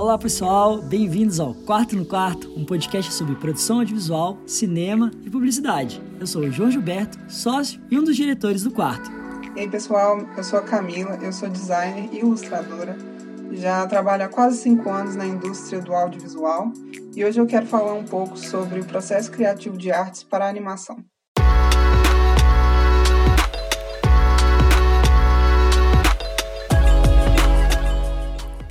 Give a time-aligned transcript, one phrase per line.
[0.00, 6.00] Olá pessoal, bem-vindos ao Quarto no Quarto, um podcast sobre produção audiovisual, cinema e publicidade.
[6.18, 9.10] Eu sou o João Gilberto, sócio e um dos diretores do Quarto.
[9.54, 12.96] E aí pessoal, eu sou a Camila, eu sou designer e ilustradora.
[13.52, 16.72] Já trabalho há quase cinco anos na indústria do audiovisual
[17.14, 20.96] e hoje eu quero falar um pouco sobre o processo criativo de artes para animação.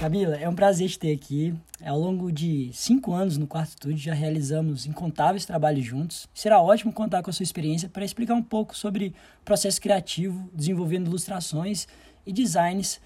[0.10, 1.54] Camila, é um prazer te ter aqui.
[1.86, 6.28] Ao longo de cinco anos no Quarto Estúdio, já realizamos incontáveis trabalhos juntos.
[6.34, 9.14] Será ótimo contar com a sua experiência para explicar um pouco sobre
[9.46, 11.88] processo criativo, desenvolvendo ilustrações
[12.26, 13.00] e designs,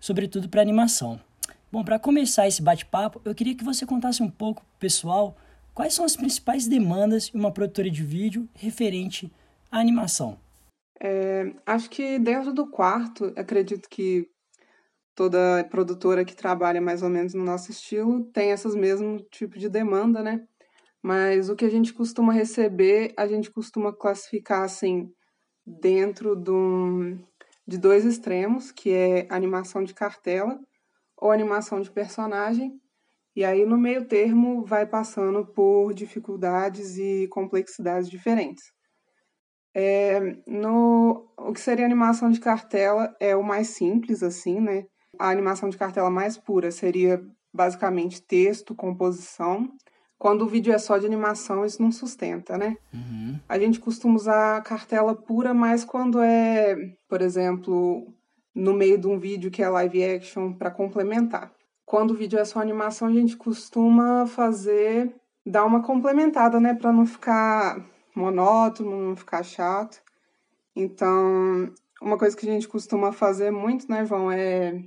[0.00, 1.20] sobretudo para animação.
[1.70, 5.36] Bom, para começar esse bate-papo, eu queria que você contasse um pouco, pessoal,
[5.74, 9.30] quais são as principais demandas de uma produtora de vídeo referente
[9.70, 10.38] à animação.
[10.98, 14.26] É, acho que dentro do quarto, acredito que
[15.16, 19.68] toda produtora que trabalha mais ou menos no nosso estilo tem esses mesmo tipo de
[19.68, 20.46] demanda, né?
[21.02, 25.10] Mas o que a gente costuma receber, a gente costuma classificar assim
[25.66, 27.16] dentro do,
[27.66, 30.60] de dois extremos, que é animação de cartela
[31.16, 32.78] ou animação de personagem.
[33.34, 38.64] E aí no meio termo vai passando por dificuldades e complexidades diferentes.
[39.74, 44.84] É, no, o que seria animação de cartela é o mais simples, assim, né?
[45.18, 47.22] A animação de cartela mais pura seria
[47.52, 49.70] basicamente texto, composição.
[50.18, 52.76] Quando o vídeo é só de animação, isso não sustenta, né?
[52.92, 53.38] Uhum.
[53.48, 56.74] A gente costuma usar cartela pura mais quando é,
[57.08, 58.06] por exemplo,
[58.54, 61.52] no meio de um vídeo que é live action para complementar.
[61.84, 65.14] Quando o vídeo é só animação, a gente costuma fazer,
[65.44, 70.02] dar uma complementada, né, para não ficar monótono, não ficar chato.
[70.74, 71.70] Então,
[72.00, 74.82] uma coisa que a gente costuma fazer muito, né, João, é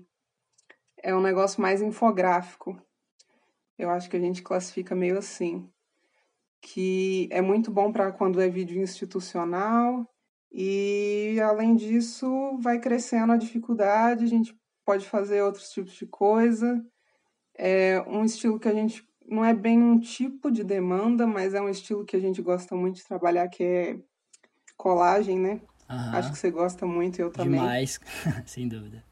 [1.03, 2.79] é um negócio mais infográfico.
[3.77, 5.69] Eu acho que a gente classifica meio assim,
[6.61, 10.05] que é muito bom para quando é vídeo institucional
[10.51, 16.83] e além disso vai crescendo a dificuldade, a gente pode fazer outros tipos de coisa.
[17.55, 21.61] É um estilo que a gente não é bem um tipo de demanda, mas é
[21.61, 23.99] um estilo que a gente gosta muito de trabalhar, que é
[24.75, 25.61] colagem, né?
[25.89, 26.15] Uhum.
[26.15, 27.59] Acho que você gosta muito, eu também.
[27.59, 27.99] Demais,
[28.45, 29.08] sem dúvida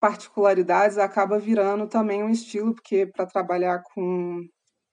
[0.00, 4.40] particularidades acaba virando também um estilo, porque para trabalhar com,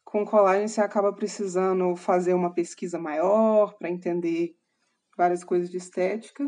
[0.04, 4.54] com colagem você acaba precisando fazer uma pesquisa maior para entender
[5.18, 6.46] várias coisas de estética.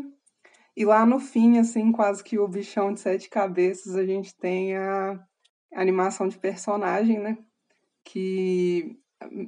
[0.76, 4.76] E lá no fim, assim, quase que o bichão de sete cabeças, a gente tem
[4.76, 5.18] a
[5.74, 7.38] animação de personagem, né?
[8.04, 8.96] Que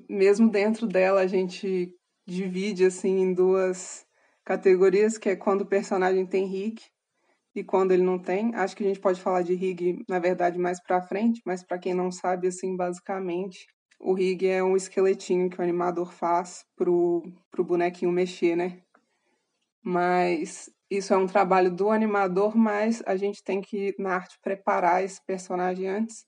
[0.08, 1.94] mesmo dentro dela a gente
[2.26, 4.06] divide assim em duas
[4.44, 6.80] categorias, que é quando o personagem tem rig
[7.54, 8.54] e quando ele não tem.
[8.54, 11.78] Acho que a gente pode falar de rig, na verdade, mais para frente, mas para
[11.78, 13.66] quem não sabe, assim, basicamente,
[14.00, 18.80] o rig é um esqueletinho que o animador faz pro, pro bonequinho mexer, né?
[19.84, 25.04] Mas isso é um trabalho do animador, mas a gente tem que, na arte, preparar
[25.04, 26.24] esse personagem antes.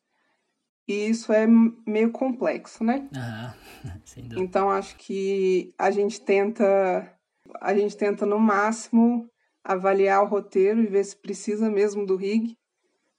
[0.87, 1.47] E isso é
[1.87, 3.09] meio complexo, né?
[4.05, 4.41] sem dúvida.
[4.41, 7.11] Então acho que a gente tenta,
[7.61, 9.31] a gente tenta no máximo
[9.65, 12.57] avaliar o roteiro e ver se precisa mesmo do rig,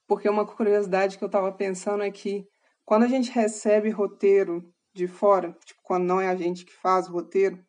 [0.07, 2.47] porque uma curiosidade que eu estava pensando é que
[2.85, 7.09] quando a gente recebe roteiro de fora, tipo quando não é a gente que faz
[7.09, 7.59] o roteiro,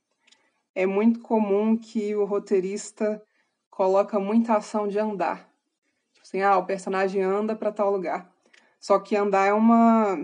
[0.75, 3.22] é muito comum que o roteirista
[3.70, 5.50] coloca muita ação de andar.
[6.12, 8.31] Tipo assim, ah, o personagem anda para tal lugar.
[8.78, 10.19] Só que andar é uma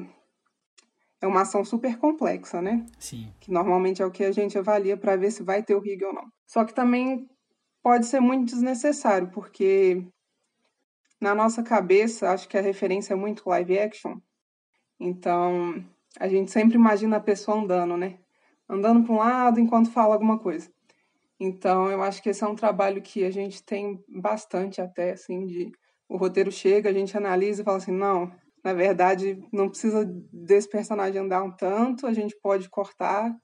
[1.23, 2.85] é uma ação super complexa, né?
[2.99, 3.33] Sim.
[3.41, 6.05] Que normalmente é o que a gente avalia para ver se vai ter o rig
[6.05, 6.25] ou não.
[6.47, 7.29] Só que também
[7.83, 10.07] pode ser muito desnecessário, porque
[11.21, 14.19] na nossa cabeça, acho que a referência é muito live action.
[14.99, 15.85] Então,
[16.19, 18.19] a gente sempre imagina a pessoa andando, né?
[18.69, 20.71] Andando para um lado enquanto fala alguma coisa.
[21.39, 25.47] Então, eu acho que esse é um trabalho que a gente tem bastante até, assim,
[25.47, 25.73] de
[26.09, 28.31] o roteiro chega, a gente analisa e fala assim, não,
[28.63, 33.35] na verdade, não precisa desse personagem andar um tanto, a gente pode cortar,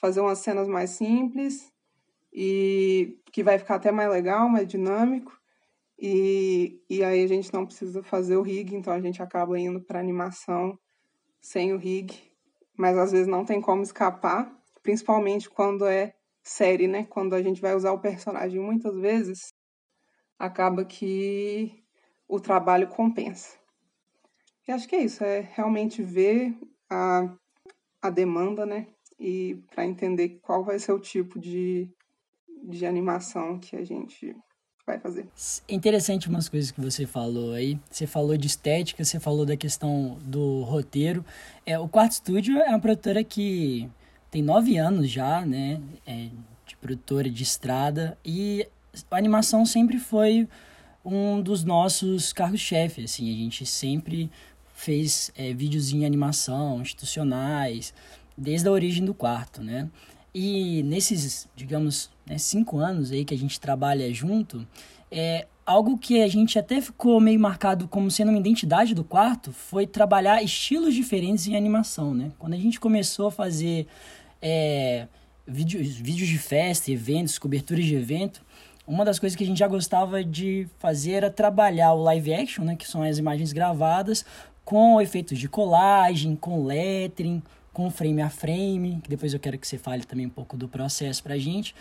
[0.00, 1.73] fazer umas cenas mais simples
[2.34, 5.32] e que vai ficar até mais legal, mais dinâmico.
[5.96, 9.80] E, e aí a gente não precisa fazer o rig, então a gente acaba indo
[9.80, 10.76] para animação
[11.40, 12.12] sem o rig,
[12.76, 14.52] mas às vezes não tem como escapar,
[14.82, 17.04] principalmente quando é série, né?
[17.04, 19.52] Quando a gente vai usar o personagem muitas vezes,
[20.38, 21.84] acaba que
[22.26, 23.56] o trabalho compensa.
[24.66, 26.56] E acho que é isso, é realmente ver
[26.90, 27.32] a,
[28.02, 28.88] a demanda, né?
[29.18, 31.88] E para entender qual vai ser o tipo de,
[32.64, 34.34] de animação que a gente
[34.86, 35.28] vai fazer.
[35.68, 37.78] Interessante umas coisas que você falou aí.
[37.90, 41.24] Você falou de estética, você falou da questão do roteiro.
[41.64, 43.88] É, o Quarto Studio é uma produtora que
[44.30, 45.80] tem nove anos já, né?
[46.06, 46.28] É,
[46.66, 48.18] de produtora de estrada.
[48.24, 48.66] E
[49.10, 50.48] a animação sempre foi
[51.04, 53.32] um dos nossos carros-chefe, assim.
[53.32, 54.30] A gente sempre
[54.74, 57.94] fez é, vídeos em animação, institucionais,
[58.36, 59.88] desde a origem do quarto, né?
[60.34, 64.66] E nesses, digamos, né, cinco anos aí que a gente trabalha junto,
[65.10, 69.52] é, algo que a gente até ficou meio marcado como sendo uma identidade do quarto
[69.52, 72.32] foi trabalhar estilos diferentes em animação, né?
[72.38, 73.86] Quando a gente começou a fazer
[74.42, 75.06] é,
[75.46, 78.42] vídeos, vídeos de festa, eventos, coberturas de evento,
[78.86, 82.64] uma das coisas que a gente já gostava de fazer era trabalhar o live action,
[82.64, 84.24] né, que são as imagens gravadas,
[84.64, 87.42] com efeitos de colagem, com lettering,
[87.74, 90.68] com frame a frame, que depois eu quero que você fale também um pouco do
[90.68, 91.74] processo pra gente.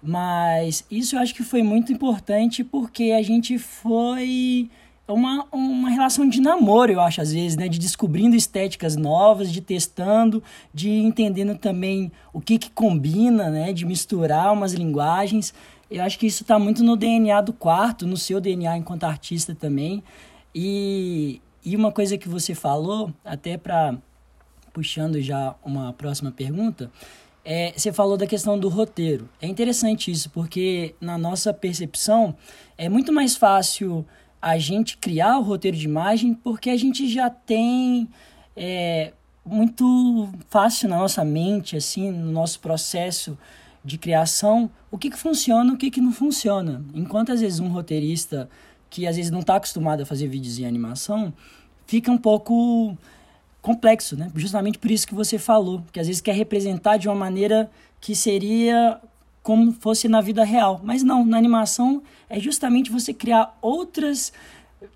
[0.00, 4.70] Mas isso eu acho que foi muito importante porque a gente foi
[5.06, 7.68] uma, uma relação de namoro, eu acho, às vezes, né?
[7.68, 10.42] De descobrindo estéticas novas, de testando,
[10.72, 13.72] de entendendo também o que, que combina, né?
[13.72, 15.52] De misturar umas linguagens.
[15.90, 19.52] Eu acho que isso está muito no DNA do quarto, no seu DNA enquanto artista
[19.52, 20.02] também.
[20.54, 23.98] E, e uma coisa que você falou, até para
[24.72, 26.90] puxando já uma próxima pergunta,
[27.44, 29.28] é, você falou da questão do roteiro.
[29.40, 32.34] É interessante isso, porque na nossa percepção
[32.76, 34.04] é muito mais fácil
[34.40, 38.08] a gente criar o roteiro de imagem porque a gente já tem
[38.56, 39.12] é,
[39.44, 43.36] muito fácil na nossa mente, assim, no nosso processo
[43.84, 46.84] de criação, o que, que funciona o que, que não funciona.
[46.94, 48.48] Enquanto às vezes um roteirista
[48.90, 51.32] que às vezes não está acostumado a fazer vídeos em animação,
[51.86, 52.96] fica um pouco
[53.62, 54.30] complexo, né?
[54.34, 57.70] Justamente por isso que você falou, que às vezes quer representar de uma maneira
[58.00, 59.00] que seria
[59.42, 60.80] como fosse na vida real.
[60.82, 64.32] Mas não, na animação é justamente você criar outras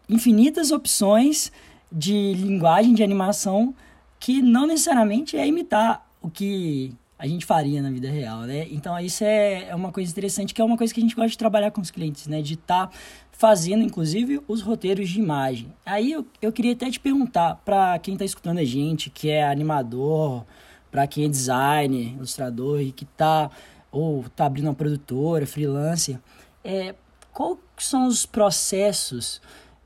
[0.08, 1.52] infinitas opções
[1.90, 3.74] de linguagem de animação
[4.18, 8.66] que não necessariamente é imitar o que a gente faria na vida real, né?
[8.70, 11.30] Então isso é, é uma coisa interessante, que é uma coisa que a gente gosta
[11.30, 12.42] de trabalhar com os clientes, né?
[12.42, 12.92] De estar tá
[13.36, 15.72] fazendo, inclusive, os roteiros de imagem.
[15.84, 19.44] Aí eu, eu queria até te perguntar, para quem está escutando a gente, que é
[19.44, 20.44] animador,
[20.90, 23.50] para quem é designer, ilustrador e que está
[23.90, 26.18] ou está abrindo uma produtora, freelancer,
[26.64, 26.94] é,
[27.32, 29.40] quais são os processos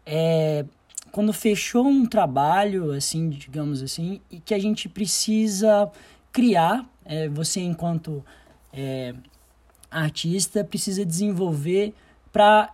[0.05, 0.65] é,
[1.11, 5.91] quando fechou um trabalho, assim, digamos assim, e que a gente precisa
[6.33, 8.25] criar, é, você enquanto
[8.73, 9.15] é,
[9.91, 11.95] artista precisa desenvolver
[12.33, 12.73] para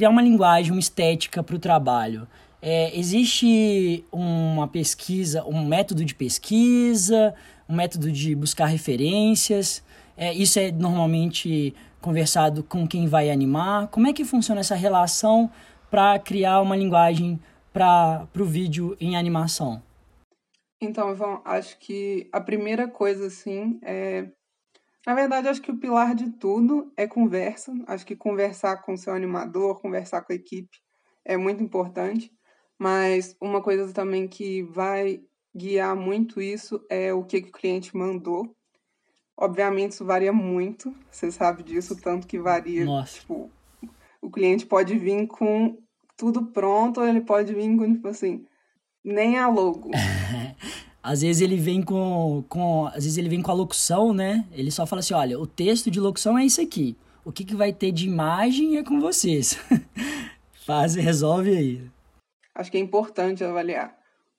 [0.00, 2.26] criar uma linguagem, uma estética para o trabalho.
[2.62, 7.34] É, existe uma pesquisa, um método de pesquisa,
[7.68, 9.84] um método de buscar referências.
[10.16, 13.88] É, isso é normalmente conversado com quem vai animar.
[13.88, 15.50] Como é que funciona essa relação
[15.90, 17.38] para criar uma linguagem
[17.70, 19.82] para o vídeo em animação?
[20.80, 24.28] Então, Ivan, acho que a primeira coisa, assim, é.
[25.06, 27.72] Na verdade, acho que o pilar de tudo é conversa.
[27.86, 30.78] Acho que conversar com o seu animador, conversar com a equipe
[31.24, 32.30] é muito importante.
[32.78, 35.20] Mas uma coisa também que vai
[35.54, 38.54] guiar muito isso é o que, que o cliente mandou.
[39.36, 42.84] Obviamente, isso varia muito, você sabe disso, tanto que varia.
[42.84, 43.20] Nossa.
[43.20, 43.50] Tipo,
[44.20, 45.78] o cliente pode vir com
[46.16, 48.44] tudo pronto, ou ele pode vir com, tipo assim,
[49.02, 49.90] nem a logo.
[51.02, 52.86] às vezes ele vem com, com.
[52.86, 54.46] Às vezes ele vem com a locução, né?
[54.52, 56.96] Ele só fala assim: olha, o texto de locução é isso aqui.
[57.24, 59.58] O que, que vai ter de imagem é com vocês.
[60.66, 61.90] Faz e resolve aí
[62.60, 63.98] acho que é importante avaliar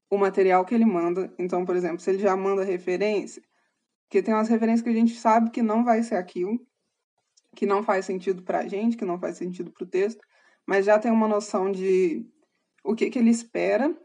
[0.10, 1.34] o material que ele manda.
[1.40, 3.42] Então, por exemplo, se ele já manda referência,
[4.10, 6.60] que tem umas referências que a gente sabe que não vai ser aquilo,
[7.56, 10.22] que não faz sentido para a gente, que não faz sentido para o texto,
[10.66, 12.26] mas já tem uma noção de
[12.84, 13.96] o que, que ele espera.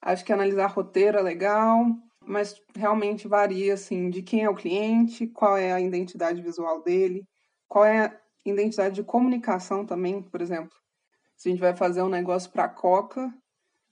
[0.00, 1.84] Acho que analisar roteiro é legal,
[2.24, 7.26] mas realmente varia assim de quem é o cliente, qual é a identidade visual dele,
[7.66, 10.76] qual é a identidade de comunicação também, por exemplo.
[11.36, 13.32] Se a gente vai fazer um negócio para Coca,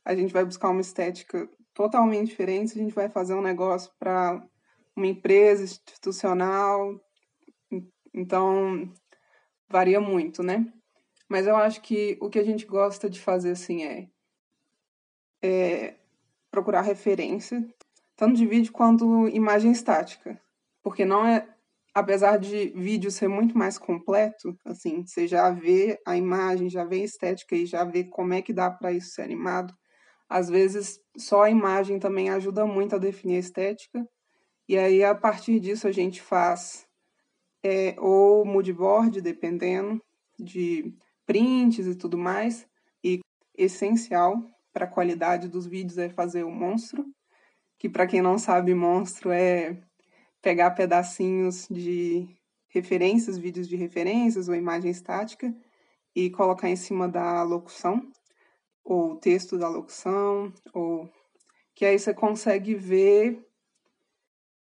[0.05, 3.93] a gente vai buscar uma estética totalmente diferente, se a gente vai fazer um negócio
[3.99, 4.43] para
[4.95, 7.01] uma empresa institucional.
[8.15, 8.91] Então,
[9.69, 10.73] varia muito, né?
[11.29, 14.09] Mas eu acho que o que a gente gosta de fazer assim é,
[15.43, 15.95] é
[16.51, 17.67] procurar referência,
[18.17, 20.41] tanto de vídeo quanto imagem estática.
[20.83, 21.47] Porque não é
[21.97, 26.97] apesar de vídeo ser muito mais completo, assim, você já vê a imagem, já vê
[26.97, 29.73] a estética e já vê como é que dá para isso ser animado.
[30.29, 34.07] Às vezes, só a imagem também ajuda muito a definir a estética.
[34.69, 36.87] E aí, a partir disso, a gente faz
[37.65, 39.99] é, ou moodboard, dependendo,
[40.39, 42.67] de prints e tudo mais.
[43.03, 43.21] E
[43.57, 44.37] essencial
[44.77, 47.03] para a qualidade dos vídeos é fazer o monstro,
[47.79, 49.75] que para quem não sabe, monstro é
[50.43, 52.29] pegar pedacinhos de
[52.69, 55.51] referências, vídeos de referências ou imagem estática
[56.15, 58.07] e colocar em cima da locução,
[58.85, 61.11] ou texto da locução, ou
[61.75, 63.43] que aí você consegue ver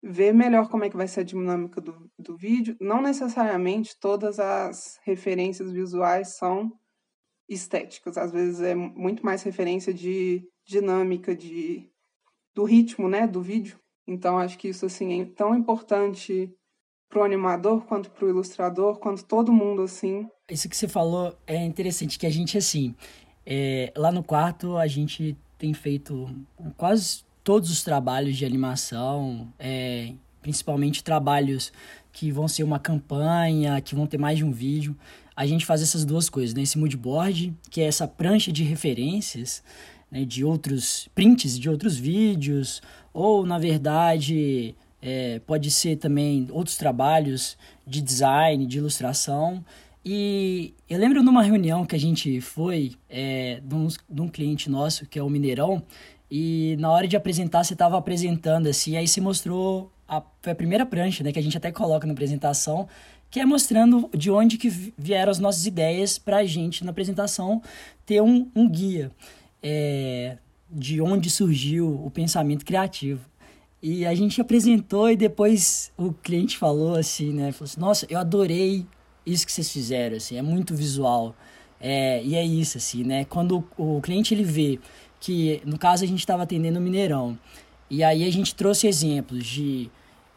[0.02, 2.78] ver melhor como é que vai ser a dinâmica do, do vídeo.
[2.80, 6.72] Não necessariamente todas as referências visuais são
[7.50, 8.18] estéticas.
[8.18, 11.90] Às vezes é muito mais referência de dinâmica, de
[12.56, 13.80] do ritmo, né, do vídeo.
[14.08, 16.52] Então acho que isso assim é tão importante
[17.10, 20.28] para o animador quanto para o ilustrador, quanto todo mundo assim.
[20.50, 22.96] Isso que você falou é interessante que a gente assim,
[23.46, 26.30] é, lá no quarto a gente tem feito
[26.78, 31.74] quase todos os trabalhos de animação, é, principalmente trabalhos
[32.12, 34.96] que vão ser uma campanha, que vão ter mais de um vídeo.
[35.40, 36.64] A gente faz essas duas coisas, né?
[36.64, 39.64] Esse moodboard, que é essa prancha de referências,
[40.12, 40.26] né?
[40.26, 42.82] de outros prints de outros vídeos,
[43.14, 49.64] ou na verdade é, pode ser também outros trabalhos de design, de ilustração.
[50.04, 55.18] E eu lembro numa reunião que a gente foi é, de, um, cliente nosso, que
[55.18, 55.82] é o Mineirão,
[56.30, 60.56] e na hora de apresentar, você estava apresentando assim, aí se mostrou a, foi a
[60.56, 62.90] primeira prancha, né, que a gente até coloca na apresentação,
[63.30, 67.62] que é mostrando de onde que vieram as nossas ideias para a gente na apresentação
[68.06, 69.12] ter um, um guia
[69.62, 70.38] é,
[70.70, 73.22] de onde surgiu o pensamento criativo.
[73.82, 78.20] E a gente apresentou e depois o cliente falou assim, né, falou assim, nossa, eu
[78.20, 78.86] adorei
[79.26, 81.36] isso que vocês fizeram, assim, é muito visual.
[81.80, 83.24] É, e é isso, assim, né?
[83.26, 84.80] Quando o, o cliente ele vê
[85.20, 87.40] que, no caso, a gente estava atendendo o Mineirão,
[87.90, 89.90] e aí a gente trouxe exemplos de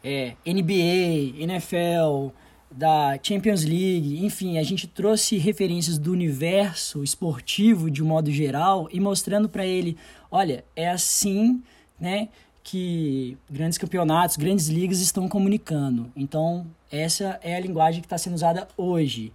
[0.03, 2.31] é, NBA, NFL,
[2.75, 8.87] da Champions League, enfim, a gente trouxe referências do universo esportivo de um modo geral
[8.91, 9.97] e mostrando para ele,
[10.31, 11.61] olha, é assim,
[11.99, 12.29] né,
[12.63, 16.11] que grandes campeonatos, grandes ligas estão comunicando.
[16.15, 19.31] Então, essa é a linguagem que está sendo usada hoje.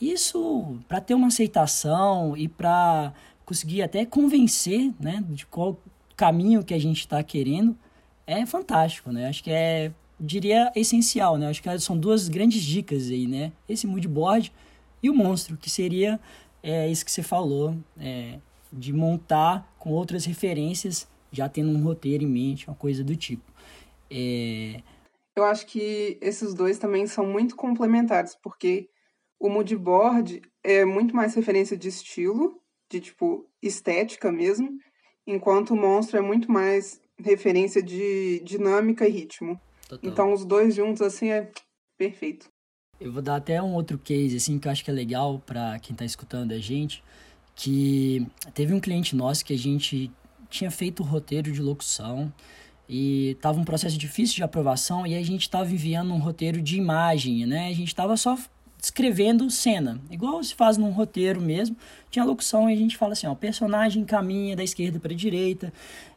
[0.00, 3.12] Isso para ter uma aceitação e para
[3.44, 5.78] conseguir até convencer, né, de qual
[6.16, 7.76] caminho que a gente está querendo,
[8.26, 9.28] é fantástico, né?
[9.28, 11.48] Acho que é, diria, essencial, né?
[11.48, 13.52] Acho que são duas grandes dicas aí, né?
[13.68, 14.52] Esse mood board
[15.02, 16.18] e o monstro, que seria
[16.62, 18.38] é, isso que você falou, é,
[18.72, 23.52] de montar com outras referências, já tendo um roteiro em mente, uma coisa do tipo.
[24.10, 24.80] É...
[25.36, 28.88] Eu acho que esses dois também são muito complementares, porque
[29.38, 34.70] o mood board é muito mais referência de estilo de tipo estética mesmo,
[35.26, 39.60] enquanto o monstro é muito mais referência de dinâmica e ritmo.
[39.88, 40.10] Total.
[40.10, 41.50] Então os dois juntos assim é
[41.96, 42.48] perfeito.
[43.00, 45.78] Eu vou dar até um outro case assim que eu acho que é legal para
[45.78, 47.02] quem está escutando a gente,
[47.54, 50.10] que teve um cliente nosso que a gente
[50.48, 52.32] tinha feito o roteiro de locução
[52.88, 56.76] e tava um processo difícil de aprovação e a gente estava enviando um roteiro de
[56.76, 57.68] imagem, né?
[57.68, 58.38] A gente estava só
[58.78, 61.76] descrevendo cena, igual se faz num roteiro mesmo.
[62.10, 65.16] Tinha locução e a gente fala assim, ó, o personagem caminha da esquerda para a
[65.16, 65.72] direita,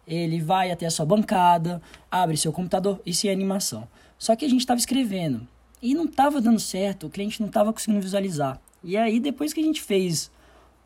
[0.10, 3.88] ele vai até a sua bancada, abre seu computador, isso é animação.
[4.18, 5.48] Só que a gente estava escrevendo
[5.82, 8.60] e não estava dando certo, o cliente não estava conseguindo visualizar.
[8.84, 10.32] E aí depois que a gente fez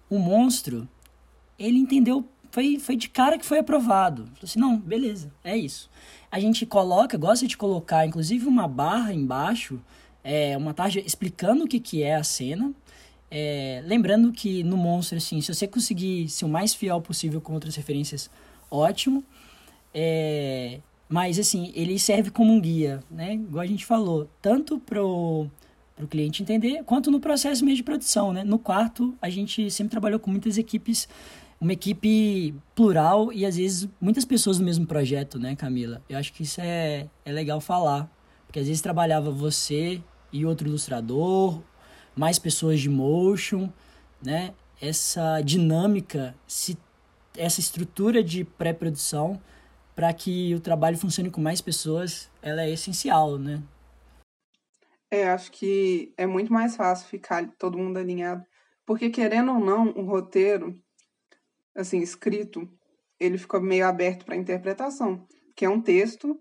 [0.09, 0.87] o monstro,
[1.57, 4.25] ele entendeu, foi, foi de cara que foi aprovado.
[4.25, 5.89] Falou assim, não, beleza, é isso.
[6.29, 9.79] A gente coloca, gosta de colocar inclusive uma barra embaixo
[10.23, 12.73] é, uma tarja explicando o que, que é a cena.
[13.29, 17.53] É, lembrando que no monstro, assim, se você conseguir ser o mais fiel possível com
[17.53, 18.29] outras referências,
[18.73, 19.23] ótimo.
[19.93, 23.35] É, mas, assim, ele serve como um guia, né?
[23.35, 25.47] Igual a gente falou, tanto pro,
[25.95, 28.43] pro cliente entender, quanto no processo mesmo de produção, né?
[28.43, 31.07] No quarto, a gente sempre trabalhou com muitas equipes,
[31.61, 36.01] uma equipe plural e, às vezes, muitas pessoas no mesmo projeto, né, Camila?
[36.09, 38.11] Eu acho que isso é, é legal falar,
[38.47, 40.01] porque às vezes trabalhava você
[40.31, 41.61] e outro ilustrador,
[42.15, 43.69] mais pessoas de motion,
[44.21, 44.53] né?
[44.81, 46.77] Essa dinâmica, se,
[47.37, 49.41] essa estrutura de pré-produção
[49.95, 53.61] para que o trabalho funcione com mais pessoas, ela é essencial, né?
[55.11, 58.43] É, acho que é muito mais fácil ficar todo mundo alinhado,
[58.85, 60.79] porque querendo ou não, um roteiro
[61.75, 62.67] assim escrito,
[63.19, 66.39] ele fica meio aberto para interpretação, que é um texto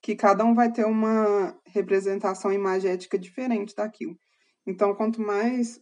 [0.00, 4.18] que cada um vai ter uma representação imagética diferente daquilo.
[4.66, 5.80] Então, quanto mais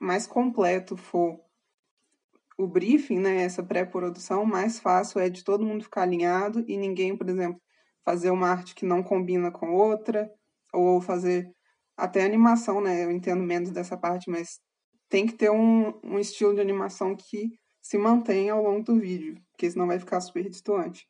[0.00, 1.38] mais completo for
[2.64, 7.16] o briefing, né, essa pré-produção, mais fácil é de todo mundo ficar alinhado e ninguém,
[7.16, 7.60] por exemplo,
[8.04, 10.30] fazer uma arte que não combina com outra,
[10.72, 11.50] ou fazer
[11.96, 13.04] até animação, né?
[13.04, 14.58] Eu entendo menos dessa parte, mas
[15.08, 17.50] tem que ter um, um estilo de animação que
[17.80, 21.06] se mantenha ao longo do vídeo, porque senão vai ficar super distante.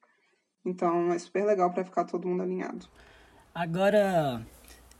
[0.64, 2.88] Então é super legal para ficar todo mundo alinhado.
[3.54, 4.44] Agora,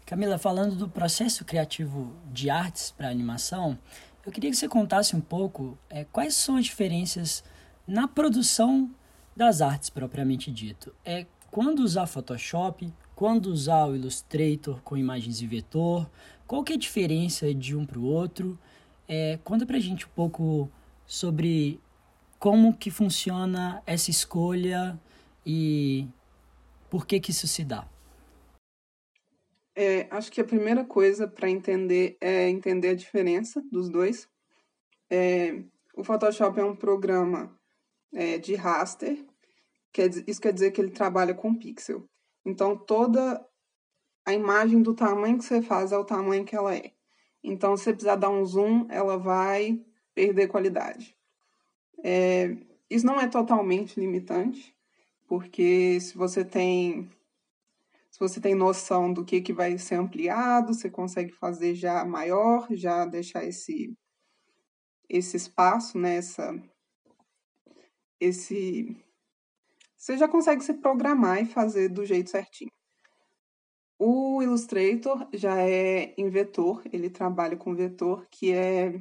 [0.06, 3.78] Camila, falando do processo criativo de artes para animação,
[4.24, 7.42] eu queria que você contasse um pouco é, quais são as diferenças
[7.86, 8.90] na produção
[9.36, 10.94] das artes propriamente dito.
[11.04, 16.10] É quando usar Photoshop, quando usar o Illustrator com imagens em vetor,
[16.46, 18.58] qual que é a diferença de um para o outro?
[19.08, 20.70] É, conta pra gente um pouco
[21.06, 21.80] sobre
[22.38, 24.98] como que funciona essa escolha
[25.44, 26.06] e
[26.88, 27.86] por que que isso se dá.
[29.74, 34.28] É, acho que a primeira coisa para entender é entender a diferença dos dois.
[35.10, 35.62] É,
[35.96, 37.58] o Photoshop é um programa
[38.12, 39.24] é, de raster,
[39.92, 42.08] quer, isso quer dizer que ele trabalha com pixel.
[42.44, 43.44] Então, toda
[44.24, 46.92] a imagem do tamanho que você faz é o tamanho que ela é.
[47.42, 49.80] Então, se você precisar dar um zoom, ela vai
[50.14, 51.16] perder qualidade.
[52.04, 52.56] É,
[52.90, 54.74] isso não é totalmente limitante,
[55.26, 57.08] porque se você tem
[58.12, 62.68] se você tem noção do que, que vai ser ampliado, você consegue fazer já maior,
[62.70, 63.96] já deixar esse,
[65.08, 66.54] esse espaço, né, essa,
[68.20, 68.94] esse...
[69.96, 72.70] Você já consegue se programar e fazer do jeito certinho.
[73.98, 79.00] O Illustrator já é em vetor, ele trabalha com vetor, que é...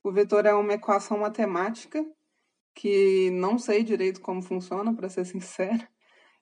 [0.00, 2.04] O vetor é uma equação matemática
[2.72, 5.88] que não sei direito como funciona, para ser sincera,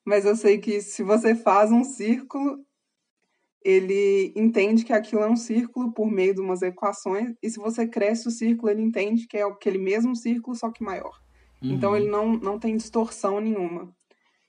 [0.04, 2.64] mas eu sei que se você faz um círculo,
[3.62, 7.86] ele entende que aquilo é um círculo por meio de umas equações, e se você
[7.86, 11.20] cresce o círculo, ele entende que é aquele mesmo círculo, só que maior.
[11.62, 11.72] Uhum.
[11.72, 13.94] Então ele não, não tem distorção nenhuma.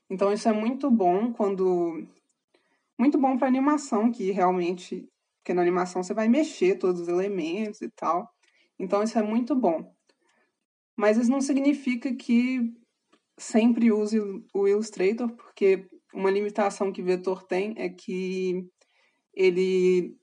[0.08, 2.06] Então isso é muito bom quando.
[2.98, 5.08] Muito bom para animação, que realmente.
[5.38, 8.30] Porque na animação você vai mexer todos os elementos e tal.
[8.78, 9.92] Então isso é muito bom.
[10.96, 12.72] Mas isso não significa que
[13.38, 14.18] sempre use
[14.54, 18.66] o Illustrator, porque uma limitação que o vetor tem é que
[19.34, 20.16] ele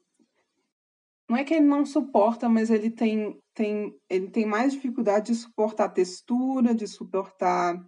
[1.30, 5.36] não é que ele não suporta, mas ele tem, tem, ele tem mais dificuldade de
[5.36, 7.80] suportar textura, de suportar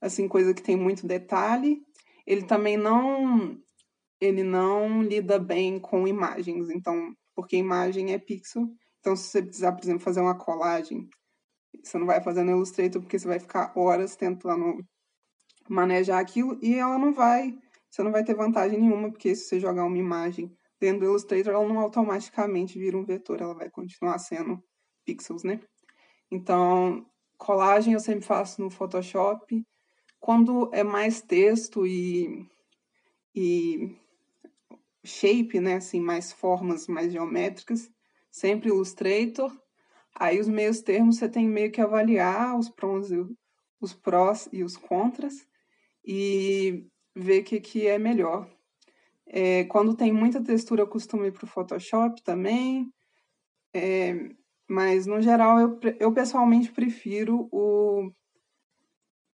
[0.00, 1.82] assim coisa que tem muito detalhe.
[2.26, 3.58] Ele também não
[4.20, 8.68] ele não lida bem com imagens, então porque imagem é pixel.
[9.00, 11.08] Então se você precisar, por exemplo, fazer uma colagem
[11.88, 14.84] você não vai fazer no Illustrator porque você vai ficar horas tentando
[15.68, 17.56] manejar aquilo e ela não vai,
[17.90, 21.52] você não vai ter vantagem nenhuma, porque se você jogar uma imagem dentro do Illustrator,
[21.52, 24.62] ela não automaticamente vira um vetor, ela vai continuar sendo
[25.04, 25.60] pixels, né?
[26.30, 29.64] Então, colagem eu sempre faço no Photoshop.
[30.20, 32.46] Quando é mais texto e,
[33.34, 33.96] e
[35.04, 37.90] shape, né, assim, mais formas mais geométricas,
[38.30, 39.50] sempre Illustrator.
[40.20, 43.08] Aí os meios termos você tem meio que avaliar os prós,
[43.80, 45.46] os prós e os contras
[46.04, 48.50] e ver o que, que é melhor.
[49.24, 52.92] É, quando tem muita textura, eu costumo ir para o Photoshop também.
[53.72, 54.30] É,
[54.68, 58.10] mas, no geral, eu, eu pessoalmente prefiro o,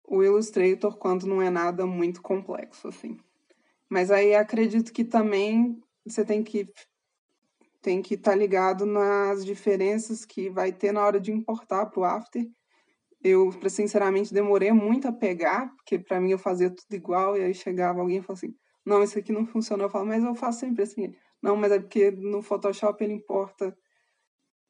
[0.06, 3.16] o Illustrator quando não é nada muito complexo, assim.
[3.88, 6.68] Mas aí acredito que também você tem que
[7.84, 12.00] tem que estar tá ligado nas diferenças que vai ter na hora de importar para
[12.00, 12.42] o After.
[13.22, 17.52] Eu, sinceramente, demorei muito a pegar, porque para mim eu fazia tudo igual, e aí
[17.52, 19.84] chegava alguém e falava assim: não, isso aqui não funciona.
[19.84, 21.14] Eu falo, mas eu faço sempre assim.
[21.42, 23.76] Não, mas é porque no Photoshop ele importa.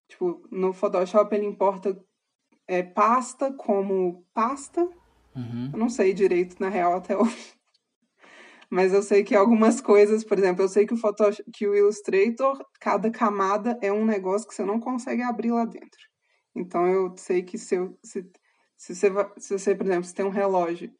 [0.09, 1.97] Tipo, no Photoshop ele importa
[2.67, 4.83] é, pasta como pasta.
[5.37, 5.71] Uhum.
[5.73, 7.55] Eu não sei direito, na real, até hoje.
[8.75, 11.77] Mas eu sei que algumas coisas, por exemplo, eu sei que o Photoshop, que o
[11.77, 16.01] Illustrator, cada camada é um negócio que você não consegue abrir lá dentro.
[16.57, 18.29] Então eu sei que se, eu, se,
[18.77, 20.91] se, você, se você, por exemplo, se tem um relógio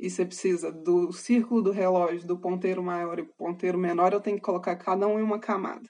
[0.00, 4.38] e você precisa do círculo do relógio, do ponteiro maior e ponteiro menor, eu tenho
[4.38, 5.86] que colocar cada um em uma camada.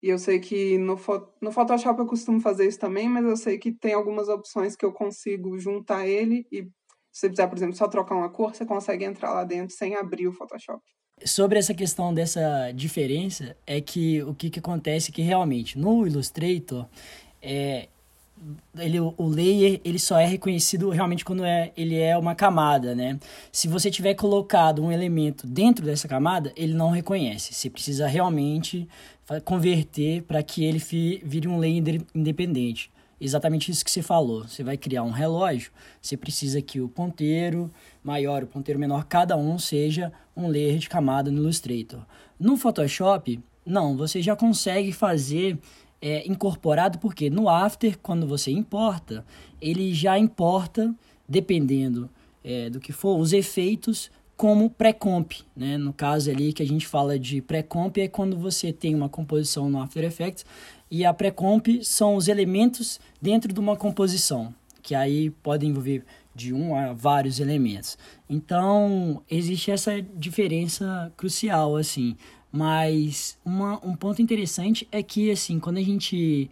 [0.00, 0.96] E eu sei que no,
[1.40, 4.84] no Photoshop eu costumo fazer isso também, mas eu sei que tem algumas opções que
[4.84, 6.68] eu consigo juntar ele e
[7.12, 9.94] se você precisar, por exemplo, só trocar uma cor, você consegue entrar lá dentro sem
[9.94, 10.82] abrir o Photoshop.
[11.24, 16.06] Sobre essa questão dessa diferença, é que o que, que acontece é que realmente no
[16.06, 16.86] Illustrator,
[17.40, 17.88] é,
[18.76, 23.20] ele, o layer ele só é reconhecido realmente quando é, ele é uma camada, né?
[23.52, 27.52] Se você tiver colocado um elemento dentro dessa camada, ele não reconhece.
[27.52, 28.88] Você precisa realmente
[29.44, 30.78] converter para que ele
[31.22, 32.90] vire um layer independente
[33.24, 34.46] exatamente isso que você falou.
[34.46, 37.70] Você vai criar um relógio, você precisa que o ponteiro
[38.02, 42.00] maior o ponteiro menor, cada um seja um layer de camada no Illustrator.
[42.38, 45.58] No Photoshop, não, você já consegue fazer
[46.00, 49.24] é, incorporado, porque no After, quando você importa,
[49.60, 50.92] ele já importa,
[51.28, 52.10] dependendo
[52.42, 55.34] é, do que for, os efeitos como pré-comp.
[55.54, 55.78] Né?
[55.78, 59.70] No caso ali que a gente fala de pré-comp é quando você tem uma composição
[59.70, 60.44] no After Effects
[60.92, 66.52] e a pré-comp são os elementos dentro de uma composição, que aí podem envolver de
[66.52, 67.96] um a vários elementos.
[68.28, 72.14] Então, existe essa diferença crucial, assim.
[72.52, 76.50] Mas uma, um ponto interessante é que, assim, quando a gente...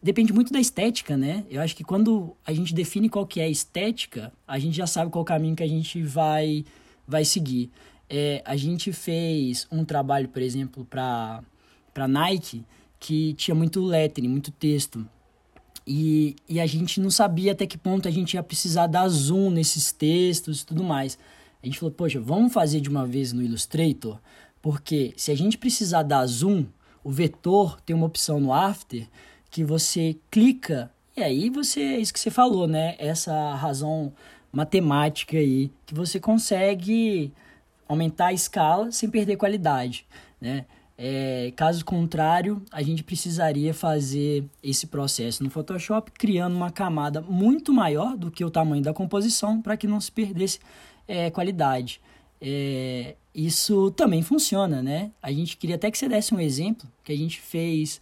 [0.00, 1.44] Depende muito da estética, né?
[1.50, 4.86] Eu acho que quando a gente define qual que é a estética, a gente já
[4.86, 6.64] sabe qual caminho que a gente vai,
[7.06, 7.68] vai seguir.
[8.08, 11.42] É, a gente fez um trabalho, por exemplo, para
[12.08, 12.64] Nike,
[13.02, 15.04] que tinha muito lettering, muito texto.
[15.84, 19.50] E, e a gente não sabia até que ponto a gente ia precisar dar zoom
[19.50, 21.18] nesses textos e tudo mais.
[21.60, 24.20] A gente falou, poxa, vamos fazer de uma vez no Illustrator,
[24.62, 26.64] porque se a gente precisar dar zoom,
[27.02, 29.08] o vetor tem uma opção no After
[29.50, 32.94] que você clica e aí você, é isso que você falou, né?
[32.98, 34.12] Essa razão
[34.52, 37.32] matemática aí, que você consegue
[37.88, 40.06] aumentar a escala sem perder qualidade,
[40.40, 40.66] né?
[41.04, 47.72] É, caso contrário, a gente precisaria fazer esse processo no Photoshop, criando uma camada muito
[47.72, 50.60] maior do que o tamanho da composição para que não se perdesse
[51.08, 52.00] é, qualidade.
[52.40, 55.10] É, isso também funciona, né?
[55.20, 58.00] A gente queria até que você desse um exemplo, que a gente fez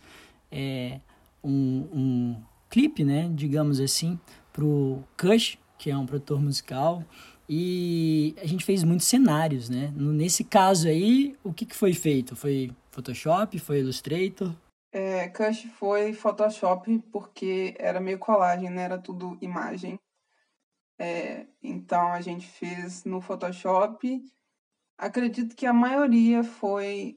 [0.52, 1.00] é,
[1.42, 2.36] um, um
[2.68, 4.20] clipe, né, digamos assim,
[4.52, 7.02] para o Kush, que é um produtor musical,
[7.48, 9.90] e a gente fez muitos cenários, né?
[9.96, 12.36] Nesse caso aí, o que, que foi feito?
[12.36, 13.58] Foi Photoshop?
[13.58, 14.54] Foi Illustrator?
[14.92, 18.82] É, Cush foi Photoshop porque era meio colagem, né?
[18.82, 19.98] Era tudo imagem.
[20.98, 24.22] É, então a gente fez no Photoshop.
[24.98, 27.16] Acredito que a maioria foi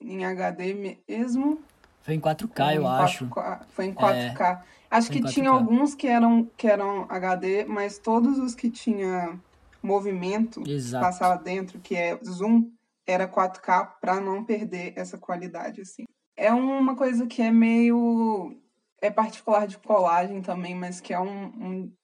[0.00, 1.62] em HD mesmo.
[2.02, 3.30] Foi em 4K, eu em acho.
[3.68, 4.40] foi em 4K.
[4.40, 9.40] É, acho que tinha alguns que eram, que eram HD, mas todos os que tinha
[9.82, 11.04] movimento Exato.
[11.04, 12.70] passava dentro, que é zoom,
[13.06, 16.04] era 4K para não perder essa qualidade assim.
[16.36, 18.56] É uma coisa que é meio
[19.00, 21.96] é particular de colagem também, mas que é um, um,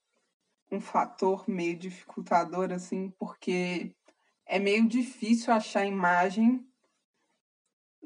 [0.71, 3.95] um fator meio dificultador assim, porque
[4.45, 6.65] é meio difícil achar imagem,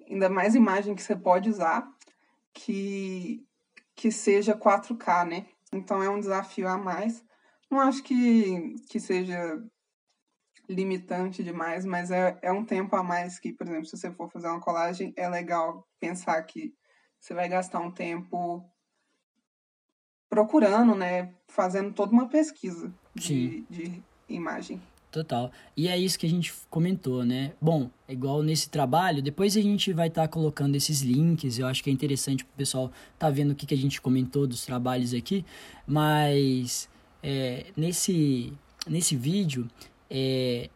[0.10, 1.88] ainda mais imagem que você pode usar,
[2.54, 3.46] que
[3.96, 5.46] que seja 4K, né?
[5.72, 7.24] Então é um desafio a mais.
[7.72, 9.64] Não acho que, que seja
[10.70, 14.30] limitante demais, mas é, é um tempo a mais que, por exemplo, se você for
[14.32, 16.74] fazer uma colagem, é legal pensar que
[17.20, 18.64] você vai gastar um tempo
[20.30, 21.34] procurando, né?
[21.48, 24.82] Fazendo toda uma pesquisa de, de, imagem.
[25.12, 25.50] Total.
[25.78, 27.54] E é isso que a gente comentou, né?
[27.62, 31.58] Bom, igual nesse trabalho, depois a gente vai estar tá colocando esses links.
[31.58, 34.02] Eu acho que é interessante para o pessoal tá vendo o que, que a gente
[34.02, 35.46] comentou dos trabalhos aqui.
[35.88, 36.90] Mas
[37.24, 38.52] é, nesse,
[38.86, 39.70] nesse vídeo
[40.10, 40.70] é,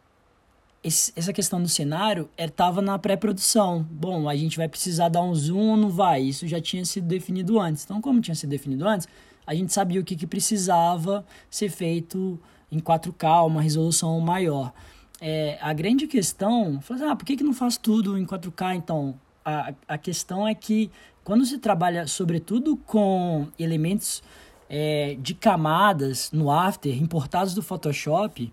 [0.82, 3.86] esse, essa questão do cenário estava é, na pré-produção.
[3.90, 6.22] Bom, a gente vai precisar dar um zoom ou não vai?
[6.22, 7.84] Isso já tinha sido definido antes.
[7.84, 9.06] Então, como tinha sido definido antes,
[9.46, 12.38] a gente sabia o que, que precisava ser feito
[12.70, 14.72] em 4K, uma resolução maior.
[15.20, 18.76] É, a grande questão, assim, ah, por que, que não faz tudo em 4K?
[18.76, 20.90] Então, a, a questão é que
[21.22, 24.22] quando se trabalha sobretudo com elementos
[24.68, 28.52] é, de camadas no After importados do Photoshop,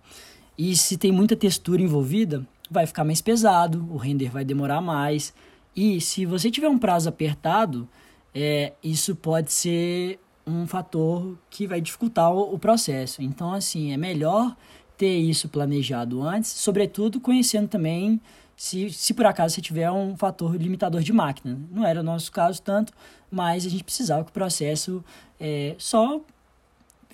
[0.57, 5.33] e se tem muita textura envolvida, vai ficar mais pesado, o render vai demorar mais.
[5.75, 7.87] E se você tiver um prazo apertado,
[8.33, 13.21] é, isso pode ser um fator que vai dificultar o, o processo.
[13.21, 14.55] Então, assim, é melhor
[14.97, 18.19] ter isso planejado antes, sobretudo conhecendo também
[18.55, 21.59] se, se por acaso você tiver um fator limitador de máquina.
[21.71, 22.91] Não era o nosso caso tanto,
[23.29, 25.03] mas a gente precisava que o processo
[25.39, 26.19] é, só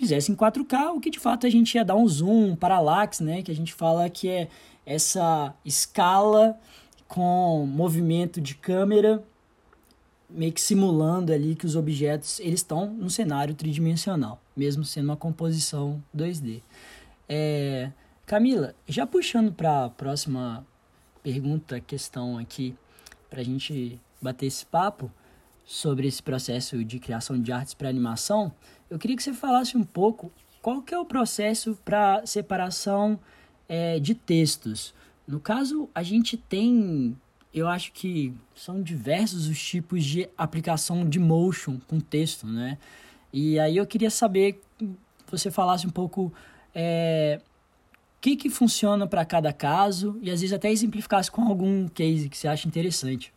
[0.03, 3.21] fizesse em 4K, o que de fato a gente ia dar um zoom, um parallax,
[3.21, 3.41] né?
[3.41, 4.49] Que a gente fala que é
[4.85, 6.59] essa escala
[7.07, 9.23] com movimento de câmera
[10.29, 15.17] meio que simulando ali que os objetos eles estão no cenário tridimensional, mesmo sendo uma
[15.17, 16.61] composição 2D.
[17.29, 17.91] É,
[18.25, 20.65] Camila, já puxando para a próxima
[21.21, 22.75] pergunta, questão aqui,
[23.29, 25.11] para a gente bater esse papo
[25.63, 28.51] sobre esse processo de criação de artes para animação,
[28.89, 33.19] eu queria que você falasse um pouco qual que é o processo para separação
[33.67, 34.93] é, de textos.
[35.27, 37.17] No caso, a gente tem,
[37.53, 42.77] eu acho que são diversos os tipos de aplicação de motion com texto, né?
[43.31, 44.89] E aí eu queria saber que
[45.29, 46.31] você falasse um pouco
[46.73, 47.41] é,
[48.21, 52.37] que, que funciona para cada caso e às vezes até exemplificasse com algum case que
[52.37, 53.33] você acha interessante.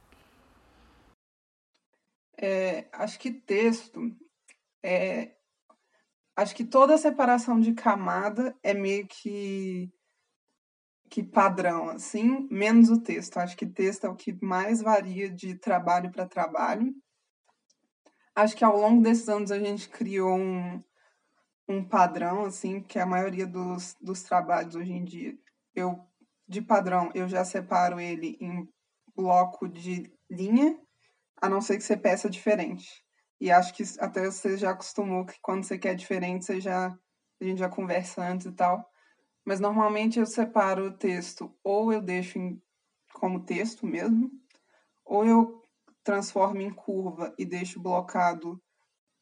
[2.38, 4.14] É, acho que texto
[4.82, 5.35] é,
[6.36, 9.90] acho que toda separação de camada é meio que
[11.08, 13.38] que padrão, assim, menos o texto.
[13.38, 16.92] Acho que texto é o que mais varia de trabalho para trabalho.
[18.34, 20.82] Acho que ao longo desses anos a gente criou um,
[21.68, 25.38] um padrão, assim, que a maioria dos, dos trabalhos hoje em dia,
[25.74, 25.98] eu,
[26.46, 28.68] de padrão, eu já separo ele em
[29.14, 30.78] bloco de linha,
[31.40, 33.05] a não ser que você peça diferente.
[33.40, 36.86] E acho que até você já acostumou que quando você quer diferente, você já,
[37.40, 38.90] a gente já conversa antes e tal.
[39.44, 42.60] Mas normalmente eu separo o texto, ou eu deixo em,
[43.12, 44.30] como texto mesmo,
[45.04, 45.62] ou eu
[46.02, 48.60] transformo em curva e deixo blocado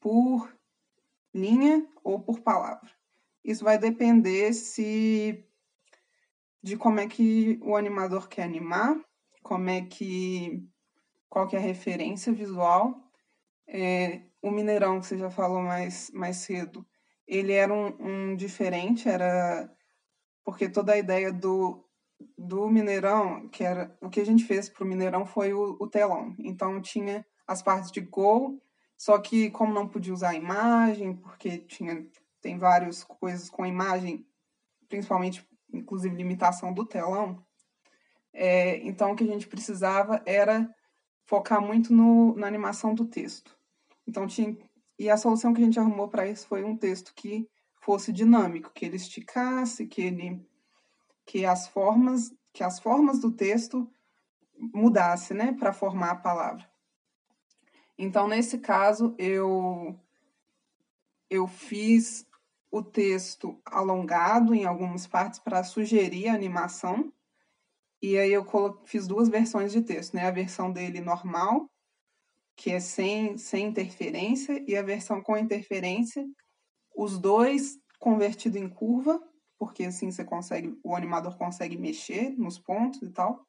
[0.01, 0.55] por
[1.35, 2.91] linha ou por palavra.
[3.45, 5.45] Isso vai depender se
[6.63, 8.99] de como é que o animador quer animar,
[9.43, 10.67] como é que
[11.29, 13.04] qual que é a referência visual.
[13.67, 16.87] É, o Mineirão que você já falou mais mais cedo,
[17.27, 19.71] ele era um, um diferente, era
[20.45, 21.83] porque toda a ideia do,
[22.37, 25.87] do Mineirão, que era o que a gente fez para o Mineirão foi o, o,
[25.89, 26.35] telão.
[26.39, 28.61] Então tinha as partes de gol,
[28.97, 32.07] só que como não podia usar imagem, porque tinha
[32.41, 34.27] tem várias coisas com imagem,
[34.87, 37.43] principalmente inclusive limitação do telão.
[38.35, 40.69] É, então o que a gente precisava era
[41.27, 43.57] focar muito no, na animação do texto.
[44.07, 44.57] Então tinha
[44.99, 47.49] e a solução que a gente arrumou para isso foi um texto que
[47.81, 50.47] fosse dinâmico, que ele esticasse, que ele
[51.27, 53.91] que as formas que as formas do texto
[54.57, 56.71] mudasse, né, para formar a palavra.
[57.99, 59.99] Então, nesse caso, eu
[61.29, 62.27] eu fiz
[62.71, 67.13] o texto alongado em algumas partes para sugerir a animação.
[68.07, 68.45] E aí eu
[68.85, 70.27] fiz duas versões de texto, né?
[70.27, 71.71] A versão dele normal,
[72.55, 76.23] que é sem, sem interferência, e a versão com interferência,
[76.95, 79.19] os dois convertido em curva,
[79.59, 83.43] porque assim você consegue, o animador consegue mexer nos pontos e tal.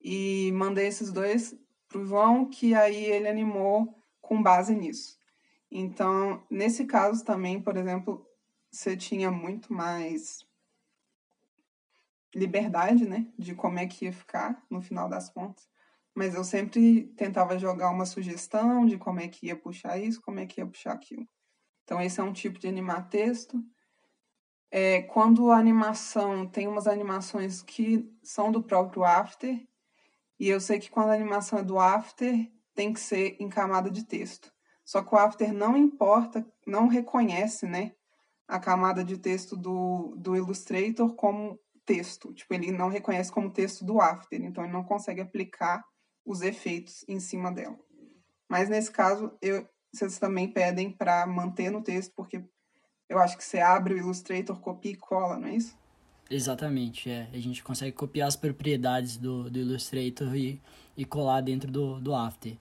[0.00, 1.56] E mandei esses dois
[1.88, 5.16] pro João, que aí ele animou com base nisso.
[5.70, 8.26] Então, nesse caso também, por exemplo,
[8.68, 10.44] você tinha muito mais
[12.34, 15.68] liberdade, né, de como é que ia ficar no final das contas.
[16.14, 20.40] Mas eu sempre tentava jogar uma sugestão de como é que ia puxar isso, como
[20.40, 21.26] é que ia puxar aquilo.
[21.84, 23.62] Então, esse é um tipo de animar texto.
[24.70, 29.66] É, quando a animação tem umas animações que são do próprio After,
[30.38, 33.90] e eu sei que quando a animação é do After, tem que ser em camada
[33.90, 34.52] de texto.
[34.84, 37.92] Só que o After não importa, não reconhece, né,
[38.48, 42.32] a camada de texto do, do Illustrator como texto.
[42.32, 45.84] Tipo, ele não reconhece como texto do After, então ele não consegue aplicar
[46.24, 47.78] os efeitos em cima dela.
[48.48, 52.44] Mas nesse caso, eu, vocês também pedem para manter no texto, porque
[53.08, 55.76] eu acho que você abre o Illustrator, copia e cola, não é isso?
[56.30, 57.28] Exatamente, é.
[57.32, 60.60] A gente consegue copiar as propriedades do, do Illustrator e,
[60.96, 62.56] e colar dentro do, do After.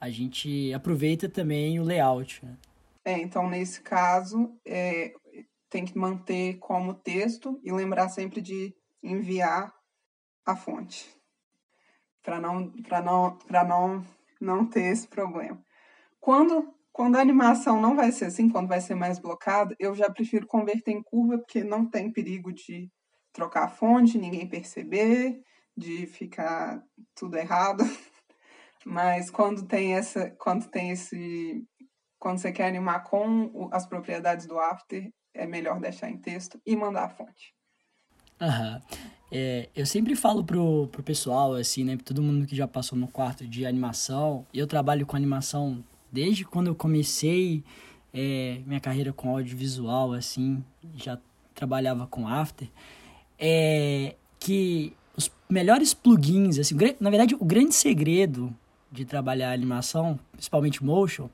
[0.00, 2.44] A gente aproveita também o layout.
[2.44, 2.56] Né?
[3.04, 5.12] É, então nesse caso, é,
[5.70, 9.72] tem que manter como texto e lembrar sempre de enviar
[10.44, 11.18] a fonte
[12.22, 14.04] para não para não para não
[14.40, 15.60] não ter esse problema.
[16.20, 20.10] Quando, quando a animação não vai ser assim, quando vai ser mais blocada, eu já
[20.10, 22.90] prefiro converter em curva, porque não tem perigo de
[23.32, 25.40] trocar a fonte, ninguém perceber,
[25.76, 26.82] de ficar
[27.14, 27.84] tudo errado.
[28.84, 31.64] Mas quando tem essa, quando tem esse,
[32.18, 36.76] quando você quer animar com as propriedades do After, é melhor deixar em texto e
[36.76, 37.54] mandar a fonte.
[38.40, 38.82] Aham.
[39.30, 41.98] É, eu sempre falo pro, pro pessoal, assim, né?
[42.02, 44.46] Todo mundo que já passou no quarto de animação.
[44.52, 47.62] Eu trabalho com animação desde quando eu comecei
[48.12, 51.18] é, minha carreira com audiovisual, assim, já
[51.54, 52.68] trabalhava com After,
[53.38, 58.54] é que os melhores plugins, assim, na verdade, o grande segredo
[58.90, 61.28] de trabalhar animação, principalmente motion,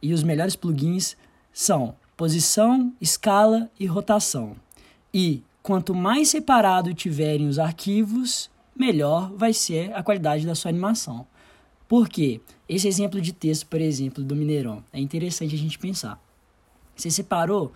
[0.00, 1.16] e os melhores plugins
[1.52, 4.54] são posição, escala e rotação.
[5.12, 11.26] E quanto mais separado tiverem os arquivos, melhor vai ser a qualidade da sua animação.
[11.88, 12.42] Por quê?
[12.68, 16.22] Esse exemplo de texto, por exemplo, do Mineirão, é interessante a gente pensar.
[16.94, 17.72] Você separou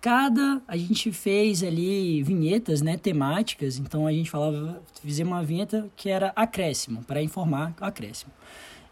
[0.00, 5.90] cada a gente fez ali vinhetas, né, temáticas, então a gente falava, fizemos uma vinheta
[5.96, 8.30] que era acréscimo, para informar o acréscimo.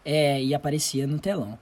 [0.03, 1.57] É, e aparecia no telão.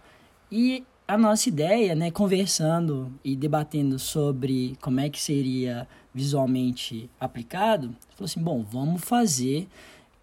[0.52, 7.96] E a nossa ideia, né, conversando e debatendo sobre como é que seria visualmente aplicado,
[8.16, 9.68] falou assim, bom, vamos fazer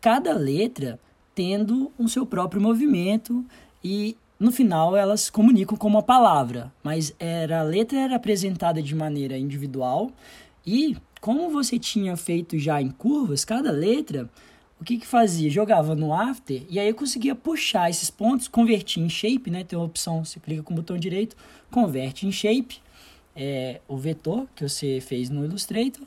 [0.01, 0.99] cada letra
[1.35, 3.45] tendo o seu próprio movimento
[3.83, 8.95] e no final elas comunicam como uma palavra, mas era a letra era apresentada de
[8.95, 10.11] maneira individual
[10.67, 14.29] e como você tinha feito já em curvas, cada letra,
[14.83, 15.49] o que que fazia?
[15.49, 19.63] Jogava no after e aí eu conseguia puxar esses pontos, convertir em shape, né?
[19.63, 21.37] Tem uma opção, você clica com o botão direito,
[21.71, 22.81] converte em shape,
[23.35, 26.05] é, o vetor que você fez no Illustrator,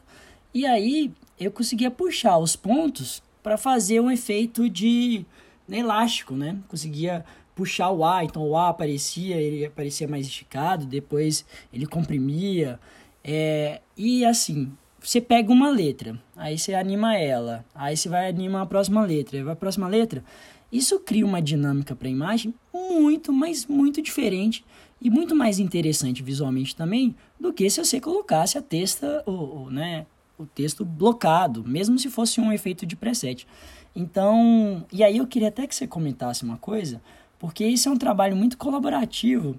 [0.54, 1.10] e aí
[1.40, 5.26] eu conseguia puxar os pontos para fazer um efeito de
[5.70, 6.58] elástico, né?
[6.68, 7.24] Conseguia
[7.56, 12.78] puxar o A, então o A aparecia, ele aparecia mais esticado, depois ele comprimia.
[13.24, 14.74] É, e assim,
[15.06, 19.44] você pega uma letra, aí você anima ela, aí você vai animar a próxima letra,
[19.44, 20.24] vai a próxima letra.
[20.72, 24.66] Isso cria uma dinâmica para a imagem muito, mas muito diferente
[25.00, 29.32] e muito mais interessante visualmente também do que se você colocasse a testa, o,
[29.66, 30.08] o né,
[30.40, 33.48] o texto blocado, mesmo se fosse um efeito de preset.
[33.96, 37.00] Então, e aí eu queria até que você comentasse uma coisa,
[37.38, 39.56] porque isso é um trabalho muito colaborativo.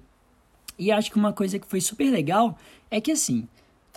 [0.77, 2.57] E acho que uma coisa que foi super legal
[2.91, 3.47] é que assim,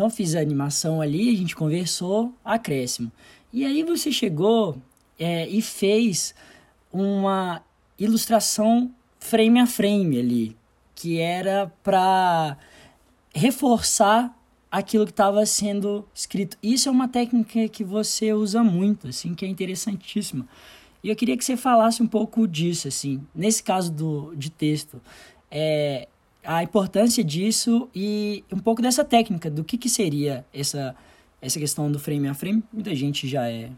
[0.01, 3.13] então fiz a animação ali, a gente conversou, acréscimo.
[3.53, 4.81] E aí você chegou
[5.19, 6.35] é, e fez
[6.91, 7.63] uma
[7.99, 10.57] ilustração frame a frame ali,
[10.95, 12.57] que era para
[13.35, 14.35] reforçar
[14.71, 16.57] aquilo que estava sendo escrito.
[16.63, 20.49] Isso é uma técnica que você usa muito, assim, que é interessantíssima.
[21.05, 24.99] E eu queria que você falasse um pouco disso, assim, nesse caso do, de texto,
[25.51, 26.09] é,
[26.57, 30.97] a importância disso e um pouco dessa técnica, do que, que seria essa,
[31.41, 32.61] essa questão do frame a frame.
[32.73, 33.71] Muita gente já é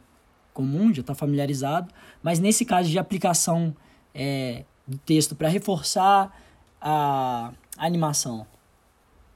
[0.55, 3.77] comum, já está familiarizado, mas nesse caso de aplicação
[4.15, 6.35] é, do texto para reforçar
[6.81, 8.47] a, a animação.